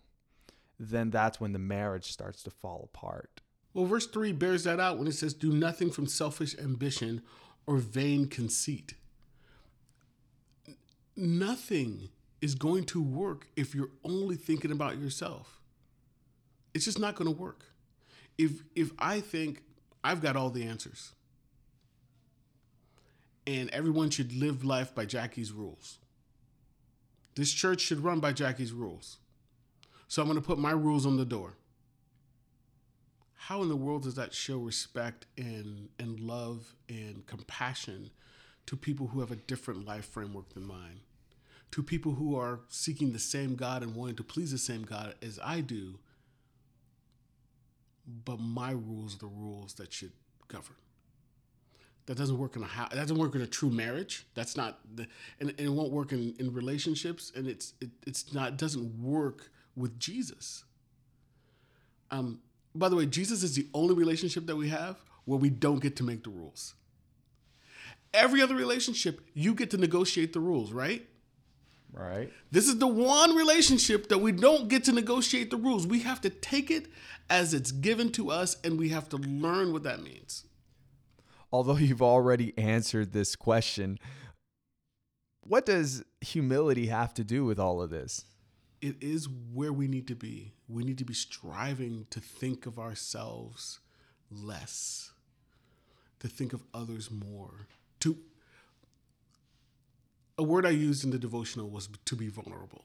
then 0.79 1.11
that's 1.11 1.41
when 1.41 1.53
the 1.53 1.59
marriage 1.59 2.11
starts 2.11 2.43
to 2.43 2.51
fall 2.51 2.91
apart. 2.93 3.42
Well, 3.75 3.87
verse 3.87 4.07
3 4.07 4.33
bears 4.33 4.65
that 4.65 4.81
out 4.81 4.99
when 4.99 5.07
it 5.07 5.15
says, 5.15 5.35
Do 5.35 5.53
nothing 5.53 5.91
from 5.91 6.07
selfish 6.07 6.57
ambition 6.59 7.23
or 7.67 7.79
vain 7.79 8.27
conceit. 8.27 8.95
Nothing 11.17 12.11
is 12.41 12.55
going 12.55 12.85
to 12.85 13.03
work 13.03 13.47
if 13.57 13.75
you're 13.75 13.91
only 14.05 14.37
thinking 14.37 14.73
about 14.73 14.99
yourself. 14.99 15.61
It's 16.75 16.85
just 16.85 16.99
not 16.99 17.15
going 17.15 17.33
to 17.33 17.41
work. 17.41 17.65
If 18.39 18.63
if 18.75 18.91
I 18.99 19.21
think 19.21 19.63
I've 20.03 20.23
got 20.23 20.37
all 20.37 20.51
the 20.51 20.65
answers 20.65 21.13
and 23.47 23.71
everyone 23.71 24.11
should 24.11 24.33
live 24.33 24.65
life 24.65 24.95
by 24.95 25.05
Jackie's 25.05 25.53
rules. 25.53 25.99
This 27.35 27.53
church 27.53 27.81
should 27.81 28.05
run 28.05 28.21
by 28.21 28.33
Jackie's 28.33 28.73
rules. 28.73 29.19
So 30.09 30.23
I'm 30.23 30.29
going 30.29 30.41
to 30.41 30.47
put 30.47 30.59
my 30.59 30.71
rules 30.73 31.07
on 31.07 31.17
the 31.17 31.25
door. 31.25 31.55
How 33.47 33.63
in 33.63 33.69
the 33.69 33.77
world 33.77 34.05
does 34.05 34.15
that 34.15 34.35
show 34.35 34.59
respect 34.59 35.27
and 35.37 35.89
and 35.99 36.21
love 36.21 36.75
and 36.89 37.27
compassion 37.27 38.11
to 38.67 38.77
people 38.77 39.09
who 39.09 39.21
have 39.21 39.31
a 39.31 39.37
different 39.37 39.85
life 39.87 40.07
framework 40.07 40.55
than 40.55 40.65
mine? 40.65 41.01
to 41.73 41.83
people 41.83 42.13
who 42.13 42.37
are 42.37 42.61
seeking 42.69 43.13
the 43.13 43.19
same 43.19 43.57
God 43.57 43.83
and 43.83 43.95
wanting 43.95 44.17
to 44.17 44.23
please 44.23 44.53
the 44.53 44.59
same 44.59 44.83
God 44.83 45.15
as 45.23 45.41
I 45.43 45.61
do. 45.63 45.99
But 48.25 48.39
my 48.41 48.73
rules 48.73 49.17
are 49.17 49.19
the 49.19 49.27
rules 49.27 49.75
that 49.75 49.93
should 49.93 50.13
govern. 50.49 50.77
That 52.07 52.19
doesn't 52.19 52.37
work 52.39 52.57
in 52.57 52.63
a 52.63 52.67
that 52.67 52.95
doesn't 52.95 53.17
work 53.17 53.35
in 53.35 53.41
a 53.41 53.47
true 53.47 53.71
marriage. 53.71 54.27
That's 54.35 54.57
not 54.57 54.81
the 54.95 55.07
and, 55.41 55.51
and 55.51 55.61
it 55.61 55.71
won't 55.71 55.93
work 55.93 56.13
in, 56.13 56.35
in 56.39 56.53
relationships 56.53 57.33
and 57.35 57.47
it's 57.47 57.75
it, 57.81 57.91
it's 58.07 58.35
not 58.35 58.59
doesn't 58.59 59.01
work 59.01 59.51
with 59.77 59.99
Jesus. 59.99 60.65
Um 62.11 62.41
by 62.75 62.89
the 62.89 62.97
way, 62.97 63.07
Jesus 63.07 63.43
is 63.43 63.55
the 63.55 63.67
only 63.75 63.95
relationship 63.95 64.47
that 64.47 64.57
we 64.57 64.69
have 64.69 64.97
where 65.25 65.39
we 65.39 65.51
don't 65.51 65.81
get 65.81 65.97
to 65.97 66.05
make 66.05 66.25
the 66.25 66.31
rules. 66.31 66.75
Every 68.15 68.43
other 68.43 68.55
relationship, 68.55 69.21
you 69.35 69.55
get 69.55 69.71
to 69.71 69.77
negotiate 69.77 70.33
the 70.33 70.41
rules, 70.41 70.73
right? 70.73 71.07
Right. 71.93 72.33
This 72.51 72.69
is 72.69 72.79
the 72.79 72.87
one 72.87 73.35
relationship 73.37 74.09
that 74.09 74.19
we 74.19 74.33
don't 74.33 74.69
get 74.69 74.85
to 74.85 74.93
negotiate 74.93 75.51
the 75.51 75.57
rules. 75.57 75.87
We 75.87 76.01
have 76.01 76.21
to 76.23 76.31
take 76.31 76.71
it 76.71 76.87
as 77.29 77.53
it's 77.53 77.71
given 77.71 78.11
to 78.13 78.31
us 78.31 78.57
and 78.65 78.79
we 78.79 78.89
have 78.91 79.09
to 79.11 79.17
learn 79.19 79.73
what 79.73 79.83
that 79.83 80.03
means. 80.03 80.45
Although 81.53 81.77
you've 81.77 82.03
already 82.03 82.57
answered 82.57 83.13
this 83.13 83.37
question, 83.37 83.99
what 85.43 85.67
does 85.67 86.03
humility 86.21 86.87
have 86.87 87.13
to 87.15 87.25
do 87.25 87.45
with 87.45 87.59
all 87.59 87.83
of 87.83 87.91
this? 87.91 88.25
It 88.83 88.97
is 89.01 89.29
where 89.29 89.73
we 89.73 89.87
need 89.87 90.09
to 90.09 90.17
be. 90.17 90.53
We 90.69 90.83
need 90.83 90.99
to 90.99 91.05
be 91.05 91.15
striving 91.15 92.07
to 92.11 92.19
think 92.19 92.67
of 92.67 92.81
ourselves 92.81 93.79
less, 94.29 95.13
to 96.19 96.27
think 96.27 96.53
of 96.53 96.65
others 96.75 97.09
more, 97.09 97.69
to 98.01 98.19
a 100.37 100.43
word 100.43 100.67
I 100.67 100.71
used 100.71 101.05
in 101.05 101.11
the 101.11 101.19
devotional 101.19 101.71
was 101.71 101.89
to 102.05 102.17
be 102.17 102.27
vulnerable. 102.27 102.85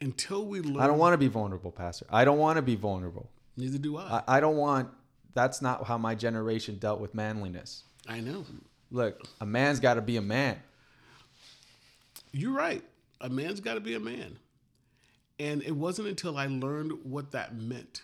Until 0.00 0.46
we 0.46 0.60
learn. 0.60 0.80
I 0.80 0.86
don't 0.86 0.98
want 0.98 1.14
to 1.14 1.18
be 1.18 1.28
vulnerable, 1.28 1.72
Pastor. 1.72 2.06
I 2.10 2.24
don't 2.24 2.38
want 2.38 2.56
to 2.56 2.62
be 2.62 2.76
vulnerable. 2.76 3.28
Neither 3.56 3.78
do 3.78 3.96
I. 3.96 4.22
I. 4.26 4.36
I 4.36 4.40
don't 4.40 4.56
want. 4.56 4.88
That's 5.34 5.62
not 5.62 5.84
how 5.86 5.98
my 5.98 6.14
generation 6.14 6.76
dealt 6.78 7.00
with 7.00 7.14
manliness. 7.14 7.84
I 8.08 8.20
know. 8.20 8.44
Look, 8.90 9.26
a 9.40 9.46
man's 9.46 9.80
got 9.80 9.94
to 9.94 10.02
be 10.02 10.16
a 10.16 10.22
man. 10.22 10.60
You're 12.32 12.52
right. 12.52 12.84
A 13.22 13.30
man's 13.30 13.60
got 13.60 13.74
to 13.74 13.80
be 13.80 13.94
a 13.94 14.00
man. 14.00 14.38
And 15.38 15.62
it 15.62 15.74
wasn't 15.74 16.08
until 16.08 16.36
I 16.36 16.46
learned 16.46 16.92
what 17.04 17.32
that 17.32 17.56
meant 17.56 18.02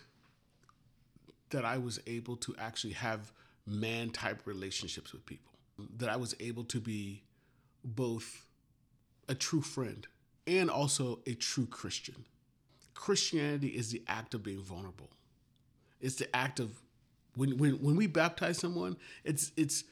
that 1.51 1.65
I 1.65 1.79
was 1.79 2.01
able 2.07 2.37
to 2.37 2.55
actually 2.59 2.95
have 2.95 3.33
man 3.67 4.11
type 4.11 4.43
relationships 4.47 5.13
with 5.13 5.27
people, 5.27 5.53
that 5.99 6.09
I 6.09 6.17
was 6.17 6.35
able 6.41 6.65
to 6.65 6.81
be 6.81 7.23
both 7.85 8.47
a 9.29 9.35
true 9.35 9.61
friend 9.61 10.07
and 10.47 10.71
also 10.71 11.21
a 11.27 11.35
true 11.35 11.67
Christian. 11.67 12.25
Christianity 12.95 13.69
is 13.69 13.91
the 13.91 14.03
act 14.09 14.35
of 14.35 14.43
being 14.43 14.63
vulnerable. 14.63 15.11
It's 16.01 16.17
the 16.17 16.35
act 16.35 16.61
of 16.61 16.81
when 17.37 17.57
when 17.59 17.83
when 17.83 17.97
we 17.97 18.07
baptize 18.07 18.59
someone, 18.59 18.97
it's 19.25 19.53
it's 19.57 19.85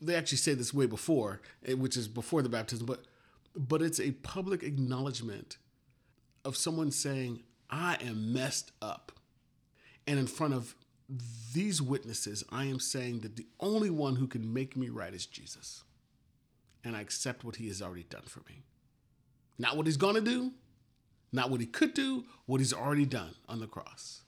they 0.00 0.14
actually 0.14 0.38
say 0.38 0.54
this 0.54 0.74
way 0.74 0.86
before, 0.86 1.40
eh, 1.64 1.72
which 1.72 1.96
is 1.96 2.08
before 2.08 2.42
the 2.42 2.48
baptism, 2.48 2.86
but 2.86 3.04
but 3.56 3.82
it's 3.82 4.00
a 4.00 4.12
public 4.12 4.62
acknowledgement 4.62 5.56
of 6.44 6.56
someone 6.56 6.90
saying, 6.90 7.42
I 7.70 7.96
am 8.00 8.32
messed 8.32 8.72
up. 8.80 9.12
And 10.06 10.18
in 10.18 10.26
front 10.26 10.54
of 10.54 10.74
these 11.54 11.80
witnesses, 11.80 12.44
I 12.50 12.64
am 12.64 12.80
saying 12.80 13.20
that 13.20 13.36
the 13.36 13.46
only 13.60 13.90
one 13.90 14.16
who 14.16 14.26
can 14.26 14.52
make 14.52 14.76
me 14.76 14.88
right 14.88 15.12
is 15.12 15.26
Jesus. 15.26 15.82
And 16.84 16.96
I 16.96 17.00
accept 17.00 17.44
what 17.44 17.56
he 17.56 17.68
has 17.68 17.82
already 17.82 18.04
done 18.04 18.22
for 18.26 18.40
me. 18.48 18.62
Not 19.58 19.76
what 19.76 19.86
he's 19.86 19.96
going 19.96 20.14
to 20.14 20.20
do, 20.20 20.52
not 21.32 21.50
what 21.50 21.60
he 21.60 21.66
could 21.66 21.94
do, 21.94 22.24
what 22.44 22.60
he's 22.60 22.72
already 22.72 23.06
done 23.06 23.34
on 23.48 23.60
the 23.60 23.66
cross 23.66 24.22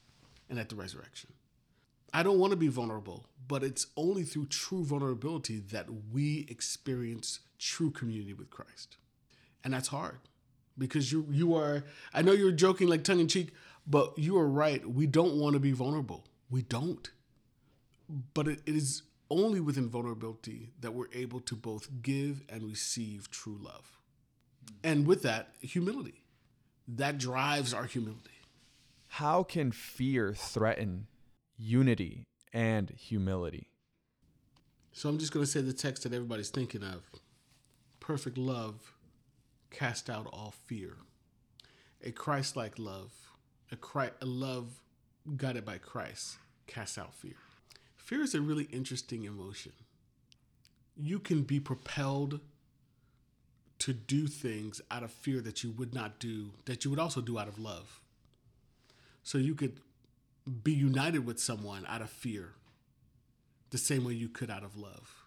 and 0.48 0.58
at 0.58 0.68
the 0.68 0.76
resurrection. 0.76 1.32
I 2.12 2.22
don't 2.22 2.38
want 2.38 2.52
to 2.52 2.56
be 2.56 2.68
vulnerable, 2.68 3.26
but 3.46 3.62
it's 3.62 3.86
only 3.96 4.22
through 4.22 4.46
true 4.46 4.84
vulnerability 4.84 5.58
that 5.70 5.86
we 6.12 6.46
experience 6.48 7.40
true 7.58 7.90
community 7.90 8.32
with 8.32 8.50
Christ. 8.50 8.96
And 9.64 9.74
that's 9.74 9.88
hard 9.88 10.18
because 10.76 11.12
you 11.12 11.26
you 11.30 11.54
are 11.54 11.84
I 12.14 12.22
know 12.22 12.32
you're 12.32 12.52
joking 12.52 12.88
like 12.88 13.04
tongue 13.04 13.20
in 13.20 13.28
cheek, 13.28 13.52
but 13.86 14.18
you 14.18 14.38
are 14.38 14.48
right. 14.48 14.88
We 14.88 15.06
don't 15.06 15.36
want 15.36 15.54
to 15.54 15.60
be 15.60 15.72
vulnerable. 15.72 16.24
We 16.50 16.62
don't. 16.62 17.10
But 18.34 18.48
it, 18.48 18.60
it 18.64 18.74
is 18.74 19.02
only 19.30 19.60
within 19.60 19.88
vulnerability 19.88 20.70
that 20.80 20.94
we're 20.94 21.12
able 21.12 21.40
to 21.40 21.54
both 21.54 21.88
give 22.02 22.42
and 22.48 22.62
receive 22.62 23.30
true 23.30 23.58
love. 23.60 23.98
And 24.82 25.06
with 25.06 25.22
that, 25.22 25.50
humility. 25.60 26.22
That 26.86 27.18
drives 27.18 27.74
our 27.74 27.84
humility. 27.84 28.30
How 29.08 29.42
can 29.42 29.72
fear 29.72 30.32
threaten 30.32 31.06
unity 31.58 32.24
and 32.52 32.90
humility? 32.90 33.70
So 34.92 35.08
I'm 35.08 35.18
just 35.18 35.32
going 35.32 35.44
to 35.44 35.50
say 35.50 35.60
the 35.60 35.72
text 35.72 36.02
that 36.04 36.12
everybody's 36.14 36.50
thinking 36.50 36.82
of. 36.82 37.02
Perfect 38.00 38.38
love 38.38 38.94
cast 39.70 40.08
out 40.08 40.26
all 40.32 40.54
fear. 40.66 40.96
A 42.04 42.10
Christ-like 42.10 42.78
love, 42.78 43.12
a, 43.70 43.76
Christ, 43.76 44.14
a 44.20 44.26
love 44.26 44.80
guided 45.36 45.64
by 45.64 45.78
Christ, 45.78 46.38
casts 46.66 46.98
out 46.98 47.14
fear. 47.14 47.36
Fear 47.96 48.22
is 48.22 48.34
a 48.34 48.40
really 48.40 48.68
interesting 48.72 49.24
emotion. 49.24 49.72
You 50.96 51.18
can 51.18 51.42
be 51.42 51.60
propelled 51.60 52.40
to 53.80 53.92
do 53.92 54.26
things 54.26 54.80
out 54.90 55.02
of 55.02 55.12
fear 55.12 55.40
that 55.40 55.62
you 55.62 55.70
would 55.70 55.94
not 55.94 56.18
do, 56.18 56.50
that 56.64 56.84
you 56.84 56.90
would 56.90 56.98
also 56.98 57.20
do 57.20 57.38
out 57.38 57.48
of 57.48 57.58
love. 57.58 58.00
So 59.22 59.38
you 59.38 59.54
could 59.54 59.80
be 60.64 60.72
united 60.72 61.26
with 61.26 61.38
someone 61.38 61.84
out 61.86 62.00
of 62.00 62.10
fear, 62.10 62.54
the 63.70 63.78
same 63.78 64.04
way 64.04 64.14
you 64.14 64.28
could 64.28 64.50
out 64.50 64.64
of 64.64 64.76
love. 64.76 65.24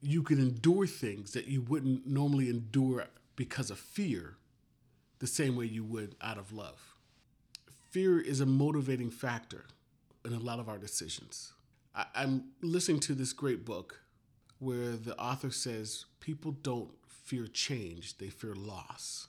You 0.00 0.22
could 0.22 0.38
endure 0.38 0.86
things 0.86 1.32
that 1.32 1.48
you 1.48 1.60
wouldn't 1.60 2.06
normally 2.06 2.48
endure 2.48 3.06
because 3.36 3.70
of 3.70 3.78
fear, 3.78 4.36
the 5.18 5.26
same 5.26 5.56
way 5.56 5.66
you 5.66 5.84
would 5.84 6.16
out 6.20 6.38
of 6.38 6.52
love. 6.52 6.94
Fear 7.90 8.20
is 8.20 8.40
a 8.40 8.46
motivating 8.46 9.10
factor 9.10 9.66
in 10.24 10.32
a 10.32 10.38
lot 10.38 10.58
of 10.58 10.68
our 10.68 10.78
decisions. 10.78 11.52
I, 11.94 12.06
am 12.14 12.50
listening 12.62 13.00
to 13.00 13.14
this 13.14 13.32
great 13.32 13.64
book 13.64 14.00
where 14.58 14.92
the 14.92 15.18
author 15.18 15.50
says 15.50 16.06
people 16.20 16.52
don't 16.52 16.90
fear 17.06 17.46
change, 17.46 18.18
they 18.18 18.28
fear 18.28 18.54
loss. 18.54 19.28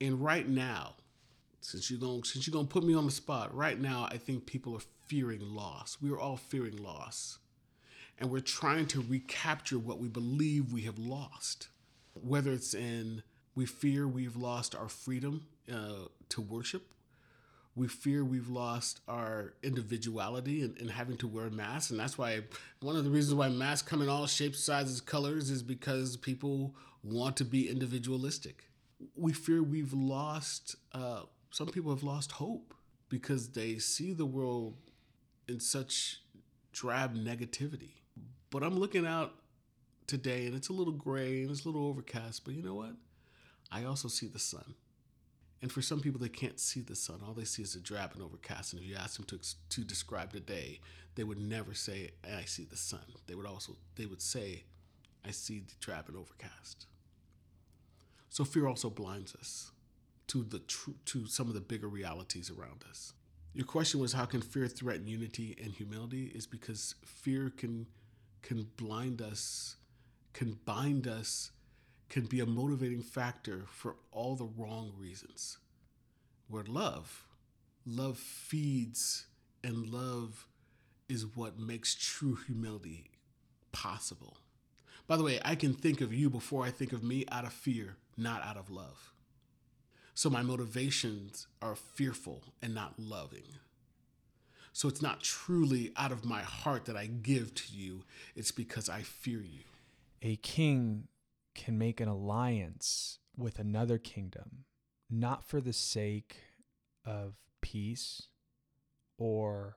And 0.00 0.22
right 0.22 0.48
now, 0.48 0.94
since 1.60 1.90
you're 1.90 2.00
going 2.00 2.24
since 2.24 2.46
you're 2.46 2.52
gonna 2.52 2.66
put 2.66 2.84
me 2.84 2.94
on 2.94 3.04
the 3.04 3.10
spot, 3.10 3.54
right 3.54 3.78
now 3.78 4.08
I 4.10 4.16
think 4.16 4.46
people 4.46 4.74
are 4.74 4.82
fearing 5.06 5.54
loss. 5.54 5.98
We 6.00 6.10
are 6.10 6.18
all 6.18 6.36
fearing 6.36 6.76
loss. 6.76 7.38
And 8.18 8.30
we're 8.30 8.40
trying 8.40 8.86
to 8.88 9.04
recapture 9.08 9.78
what 9.78 9.98
we 9.98 10.08
believe 10.08 10.72
we 10.72 10.82
have 10.82 10.98
lost 10.98 11.68
whether 12.14 12.52
it's 12.52 12.74
in 12.74 13.22
we 13.54 13.66
fear 13.66 14.06
we've 14.06 14.36
lost 14.36 14.74
our 14.74 14.88
freedom 14.88 15.46
uh, 15.72 16.06
to 16.30 16.40
worship, 16.40 16.94
we 17.74 17.88
fear 17.88 18.24
we've 18.24 18.48
lost 18.48 19.00
our 19.08 19.54
individuality 19.62 20.62
and, 20.62 20.76
and, 20.78 20.90
having 20.90 21.16
to 21.18 21.28
wear 21.28 21.50
masks. 21.50 21.90
And 21.90 22.00
that's 22.00 22.18
why 22.18 22.40
one 22.80 22.96
of 22.96 23.04
the 23.04 23.10
reasons 23.10 23.34
why 23.34 23.48
masks 23.48 23.88
come 23.88 24.02
in 24.02 24.08
all 24.08 24.26
shapes, 24.26 24.62
sizes, 24.62 25.00
colors 25.00 25.50
is 25.50 25.62
because 25.62 26.16
people 26.16 26.74
want 27.02 27.36
to 27.36 27.44
be 27.44 27.68
individualistic. 27.68 28.64
We 29.16 29.32
fear 29.32 29.62
we've 29.62 29.92
lost, 29.92 30.76
uh, 30.92 31.22
some 31.50 31.68
people 31.68 31.90
have 31.90 32.02
lost 32.02 32.32
hope 32.32 32.74
because 33.08 33.50
they 33.50 33.78
see 33.78 34.12
the 34.12 34.26
world 34.26 34.74
in 35.48 35.60
such 35.60 36.22
drab 36.72 37.16
negativity. 37.16 37.92
But 38.50 38.62
I'm 38.62 38.78
looking 38.78 39.06
out 39.06 39.34
today, 40.10 40.46
and 40.46 40.54
it's 40.54 40.68
a 40.68 40.72
little 40.72 40.92
gray 40.92 41.42
and 41.42 41.50
it's 41.50 41.64
a 41.64 41.68
little 41.68 41.86
overcast, 41.86 42.44
but 42.44 42.54
you 42.54 42.62
know 42.62 42.74
what? 42.74 42.94
I 43.70 43.84
also 43.84 44.08
see 44.08 44.26
the 44.26 44.38
sun. 44.38 44.74
And 45.62 45.70
for 45.70 45.82
some 45.82 46.00
people, 46.00 46.20
they 46.20 46.28
can't 46.28 46.58
see 46.58 46.80
the 46.80 46.96
sun. 46.96 47.20
All 47.24 47.34
they 47.34 47.44
see 47.44 47.62
is 47.62 47.74
a 47.74 47.80
drab 47.80 48.12
and 48.14 48.22
overcast. 48.22 48.72
And 48.72 48.82
if 48.82 48.88
you 48.88 48.96
ask 48.96 49.16
them 49.16 49.26
to, 49.26 49.38
to 49.68 49.84
describe 49.84 50.32
the 50.32 50.40
day, 50.40 50.80
they 51.14 51.22
would 51.22 51.38
never 51.38 51.74
say, 51.74 52.10
I 52.24 52.44
see 52.44 52.64
the 52.64 52.76
sun. 52.76 53.04
They 53.26 53.34
would 53.34 53.46
also, 53.46 53.76
they 53.96 54.06
would 54.06 54.22
say, 54.22 54.64
I 55.24 55.30
see 55.30 55.60
the 55.60 55.74
drab 55.80 56.08
and 56.08 56.16
overcast. 56.16 56.86
So 58.30 58.44
fear 58.44 58.66
also 58.66 58.90
blinds 58.90 59.34
us 59.34 59.70
to 60.28 60.42
the 60.44 60.60
tr- 60.60 60.90
to 61.06 61.26
some 61.26 61.48
of 61.48 61.54
the 61.54 61.60
bigger 61.60 61.88
realities 61.88 62.50
around 62.50 62.84
us. 62.88 63.12
Your 63.52 63.66
question 63.66 64.00
was 64.00 64.12
how 64.12 64.24
can 64.24 64.40
fear 64.40 64.68
threaten 64.68 65.06
unity 65.06 65.56
and 65.62 65.72
humility? 65.72 66.32
Is 66.34 66.46
because 66.46 66.94
fear 67.04 67.52
can 67.56 67.86
can 68.42 68.66
blind 68.76 69.20
us 69.20 69.76
can 70.32 70.58
bind 70.64 71.06
us, 71.06 71.50
can 72.08 72.24
be 72.24 72.40
a 72.40 72.46
motivating 72.46 73.02
factor 73.02 73.64
for 73.66 73.96
all 74.10 74.36
the 74.36 74.48
wrong 74.56 74.92
reasons. 74.96 75.58
Where 76.48 76.64
love, 76.64 77.26
love 77.86 78.18
feeds 78.18 79.26
and 79.62 79.88
love 79.88 80.46
is 81.08 81.26
what 81.36 81.58
makes 81.58 81.94
true 81.94 82.36
humility 82.46 83.10
possible. 83.72 84.38
By 85.06 85.16
the 85.16 85.24
way, 85.24 85.40
I 85.44 85.54
can 85.54 85.74
think 85.74 86.00
of 86.00 86.14
you 86.14 86.30
before 86.30 86.64
I 86.64 86.70
think 86.70 86.92
of 86.92 87.02
me 87.02 87.24
out 87.30 87.44
of 87.44 87.52
fear, 87.52 87.96
not 88.16 88.44
out 88.44 88.56
of 88.56 88.70
love. 88.70 89.12
So 90.14 90.30
my 90.30 90.42
motivations 90.42 91.46
are 91.62 91.74
fearful 91.74 92.44
and 92.62 92.74
not 92.74 92.98
loving. 92.98 93.56
So 94.72 94.88
it's 94.88 95.02
not 95.02 95.20
truly 95.20 95.92
out 95.96 96.12
of 96.12 96.24
my 96.24 96.42
heart 96.42 96.84
that 96.84 96.96
I 96.96 97.06
give 97.06 97.54
to 97.54 97.72
you, 97.72 98.04
it's 98.36 98.52
because 98.52 98.88
I 98.88 99.02
fear 99.02 99.40
you 99.40 99.64
a 100.22 100.36
king 100.36 101.08
can 101.54 101.78
make 101.78 102.00
an 102.00 102.08
alliance 102.08 103.18
with 103.36 103.58
another 103.58 103.98
kingdom, 103.98 104.64
not 105.08 105.44
for 105.44 105.60
the 105.60 105.72
sake 105.72 106.36
of 107.04 107.34
peace 107.60 108.28
or 109.18 109.76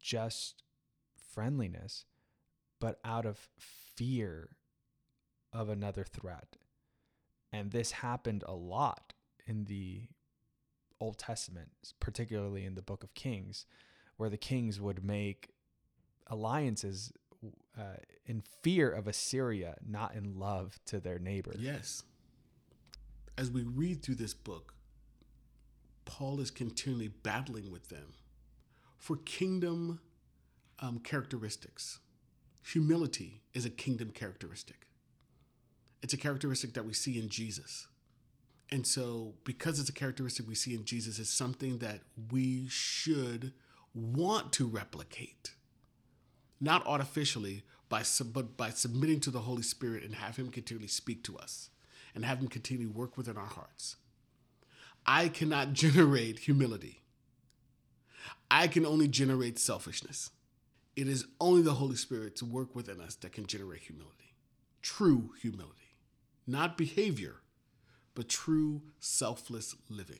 just 0.00 0.62
friendliness, 1.32 2.04
but 2.80 2.98
out 3.04 3.26
of 3.26 3.48
fear 3.58 4.56
of 5.52 5.68
another 5.68 6.04
threat. 6.04 6.56
And 7.52 7.70
this 7.70 7.92
happened 7.92 8.44
a 8.46 8.54
lot 8.54 9.14
in 9.46 9.64
the 9.64 10.08
Old 11.00 11.18
Testament, 11.18 11.70
particularly 12.00 12.64
in 12.64 12.74
the 12.74 12.82
book 12.82 13.02
of 13.02 13.14
Kings, 13.14 13.64
where 14.16 14.28
the 14.28 14.36
kings 14.36 14.80
would 14.80 15.04
make 15.04 15.50
alliances 16.26 17.12
uh, 17.78 17.82
in 18.26 18.42
fear 18.62 18.90
of 18.90 19.06
Assyria, 19.06 19.76
not 19.86 20.14
in 20.14 20.38
love 20.38 20.78
to 20.86 20.98
their 20.98 21.18
neighbor. 21.18 21.54
Yes. 21.58 22.02
As 23.36 23.50
we 23.50 23.62
read 23.62 24.02
through 24.02 24.16
this 24.16 24.34
book, 24.34 24.74
Paul 26.04 26.40
is 26.40 26.50
continually 26.50 27.08
battling 27.08 27.70
with 27.70 27.88
them 27.88 28.14
for 28.96 29.16
kingdom 29.16 30.00
um, 30.80 30.98
characteristics. 30.98 32.00
Humility 32.72 33.42
is 33.54 33.64
a 33.64 33.70
kingdom 33.70 34.10
characteristic. 34.10 34.88
It's 36.02 36.12
a 36.12 36.18
characteristic 36.18 36.74
that 36.74 36.84
we 36.84 36.92
see 36.92 37.18
in 37.18 37.28
Jesus. 37.28 37.86
And 38.70 38.86
so, 38.86 39.34
because 39.44 39.80
it's 39.80 39.88
a 39.88 39.94
characteristic 39.94 40.46
we 40.46 40.54
see 40.54 40.74
in 40.74 40.84
Jesus, 40.84 41.18
it's 41.18 41.30
something 41.30 41.78
that 41.78 42.00
we 42.30 42.66
should 42.68 43.52
want 43.94 44.52
to 44.54 44.66
replicate 44.66 45.52
not 46.60 46.86
artificially, 46.86 47.62
by 47.88 48.02
but 48.32 48.56
by 48.56 48.70
submitting 48.70 49.20
to 49.20 49.30
the 49.30 49.40
Holy 49.40 49.62
Spirit 49.62 50.04
and 50.04 50.14
have 50.16 50.36
Him 50.36 50.50
continually 50.50 50.88
speak 50.88 51.22
to 51.24 51.36
us 51.38 51.70
and 52.14 52.24
have 52.24 52.38
Him 52.40 52.48
continually 52.48 52.90
work 52.90 53.16
within 53.16 53.36
our 53.36 53.46
hearts. 53.46 53.96
I 55.06 55.28
cannot 55.28 55.72
generate 55.72 56.40
humility. 56.40 57.02
I 58.50 58.66
can 58.66 58.86
only 58.86 59.08
generate 59.08 59.58
selfishness. 59.58 60.30
It 60.96 61.06
is 61.06 61.26
only 61.40 61.62
the 61.62 61.74
Holy 61.74 61.96
Spirit 61.96 62.34
to 62.36 62.44
work 62.44 62.74
within 62.74 63.00
us 63.00 63.14
that 63.16 63.32
can 63.32 63.46
generate 63.46 63.82
humility, 63.82 64.34
true 64.82 65.30
humility, 65.40 65.94
not 66.46 66.76
behavior, 66.76 67.36
but 68.14 68.28
true 68.28 68.82
selfless 68.98 69.76
living. 69.88 70.18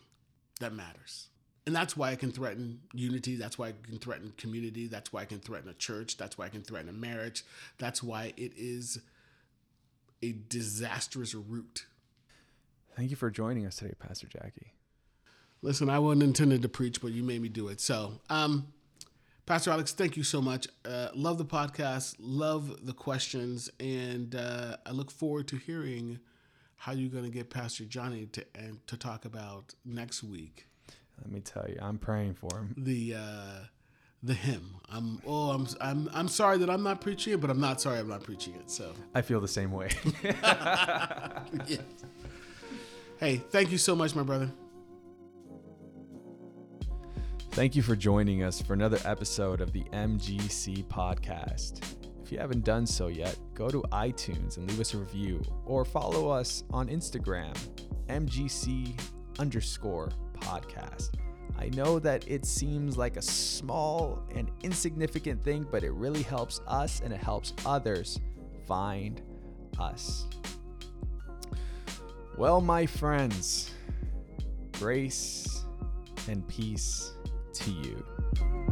that 0.60 0.72
matters. 0.72 1.28
And 1.68 1.76
that's 1.76 1.98
why 1.98 2.12
I 2.12 2.16
can 2.16 2.32
threaten 2.32 2.80
unity. 2.94 3.36
That's 3.36 3.58
why 3.58 3.68
I 3.68 3.74
can 3.82 3.98
threaten 3.98 4.32
community. 4.38 4.86
That's 4.86 5.12
why 5.12 5.20
I 5.20 5.24
can 5.26 5.38
threaten 5.38 5.68
a 5.68 5.74
church. 5.74 6.16
That's 6.16 6.38
why 6.38 6.46
I 6.46 6.48
can 6.48 6.62
threaten 6.62 6.88
a 6.88 6.94
marriage. 6.94 7.44
That's 7.76 8.02
why 8.02 8.32
it 8.38 8.52
is 8.56 8.98
a 10.22 10.32
disastrous 10.48 11.34
route. 11.34 11.84
Thank 12.96 13.10
you 13.10 13.16
for 13.16 13.30
joining 13.30 13.66
us 13.66 13.76
today, 13.76 13.92
Pastor 13.98 14.26
Jackie. 14.26 14.72
Listen, 15.60 15.90
I 15.90 15.98
wasn't 15.98 16.22
intended 16.22 16.62
to 16.62 16.70
preach, 16.70 17.02
but 17.02 17.12
you 17.12 17.22
made 17.22 17.42
me 17.42 17.50
do 17.50 17.68
it. 17.68 17.82
So, 17.82 18.14
um, 18.30 18.72
Pastor 19.44 19.70
Alex, 19.70 19.92
thank 19.92 20.16
you 20.16 20.22
so 20.22 20.40
much. 20.40 20.68
Uh, 20.86 21.08
love 21.14 21.36
the 21.36 21.44
podcast, 21.44 22.16
love 22.18 22.86
the 22.86 22.94
questions, 22.94 23.68
and 23.78 24.34
uh, 24.34 24.78
I 24.86 24.92
look 24.92 25.10
forward 25.10 25.48
to 25.48 25.56
hearing 25.56 26.20
how 26.76 26.92
you're 26.92 27.10
going 27.10 27.24
to 27.24 27.30
get 27.30 27.50
Pastor 27.50 27.84
Johnny 27.84 28.24
to 28.24 28.46
and 28.54 28.86
to 28.86 28.96
talk 28.96 29.26
about 29.26 29.74
next 29.84 30.22
week. 30.22 30.67
Let 31.22 31.32
me 31.32 31.40
tell 31.40 31.66
you, 31.68 31.78
I'm 31.80 31.98
praying 31.98 32.34
for 32.34 32.56
him. 32.56 32.74
The 32.76 33.14
uh, 33.14 33.64
the 34.22 34.34
hymn. 34.34 34.76
I'm 34.90 35.20
oh 35.26 35.50
I'm 35.50 35.66
I'm 35.80 36.10
I'm 36.12 36.28
sorry 36.28 36.58
that 36.58 36.70
I'm 36.70 36.82
not 36.82 37.00
preaching 37.00 37.34
it, 37.34 37.40
but 37.40 37.50
I'm 37.50 37.60
not 37.60 37.80
sorry 37.80 37.98
I'm 37.98 38.08
not 38.08 38.22
preaching 38.22 38.54
it. 38.54 38.70
So 38.70 38.92
I 39.14 39.22
feel 39.22 39.40
the 39.40 39.48
same 39.48 39.72
way. 39.72 39.90
yes. 40.22 41.78
Hey, 43.18 43.38
thank 43.50 43.72
you 43.72 43.78
so 43.78 43.96
much, 43.96 44.14
my 44.14 44.22
brother. 44.22 44.48
Thank 47.50 47.74
you 47.74 47.82
for 47.82 47.96
joining 47.96 48.44
us 48.44 48.62
for 48.62 48.74
another 48.74 49.00
episode 49.04 49.60
of 49.60 49.72
the 49.72 49.82
MGC 49.92 50.84
podcast. 50.84 51.80
If 52.22 52.30
you 52.30 52.38
haven't 52.38 52.62
done 52.62 52.86
so 52.86 53.08
yet, 53.08 53.36
go 53.54 53.70
to 53.70 53.82
iTunes 53.90 54.56
and 54.56 54.70
leave 54.70 54.78
us 54.78 54.94
a 54.94 54.98
review 54.98 55.42
or 55.64 55.84
follow 55.84 56.28
us 56.28 56.62
on 56.70 56.86
Instagram, 56.86 57.52
MGC 58.08 58.96
underscore 59.40 60.10
podcast. 60.40 61.10
I 61.58 61.70
know 61.70 61.98
that 61.98 62.26
it 62.28 62.44
seems 62.44 62.96
like 62.96 63.16
a 63.16 63.22
small 63.22 64.22
and 64.34 64.50
insignificant 64.62 65.42
thing, 65.42 65.66
but 65.70 65.82
it 65.82 65.92
really 65.92 66.22
helps 66.22 66.60
us 66.66 67.00
and 67.00 67.12
it 67.12 67.20
helps 67.20 67.52
others 67.66 68.20
find 68.66 69.20
us. 69.78 70.26
Well, 72.36 72.60
my 72.60 72.86
friends, 72.86 73.72
grace 74.72 75.64
and 76.28 76.46
peace 76.46 77.12
to 77.54 77.70
you. 77.72 78.67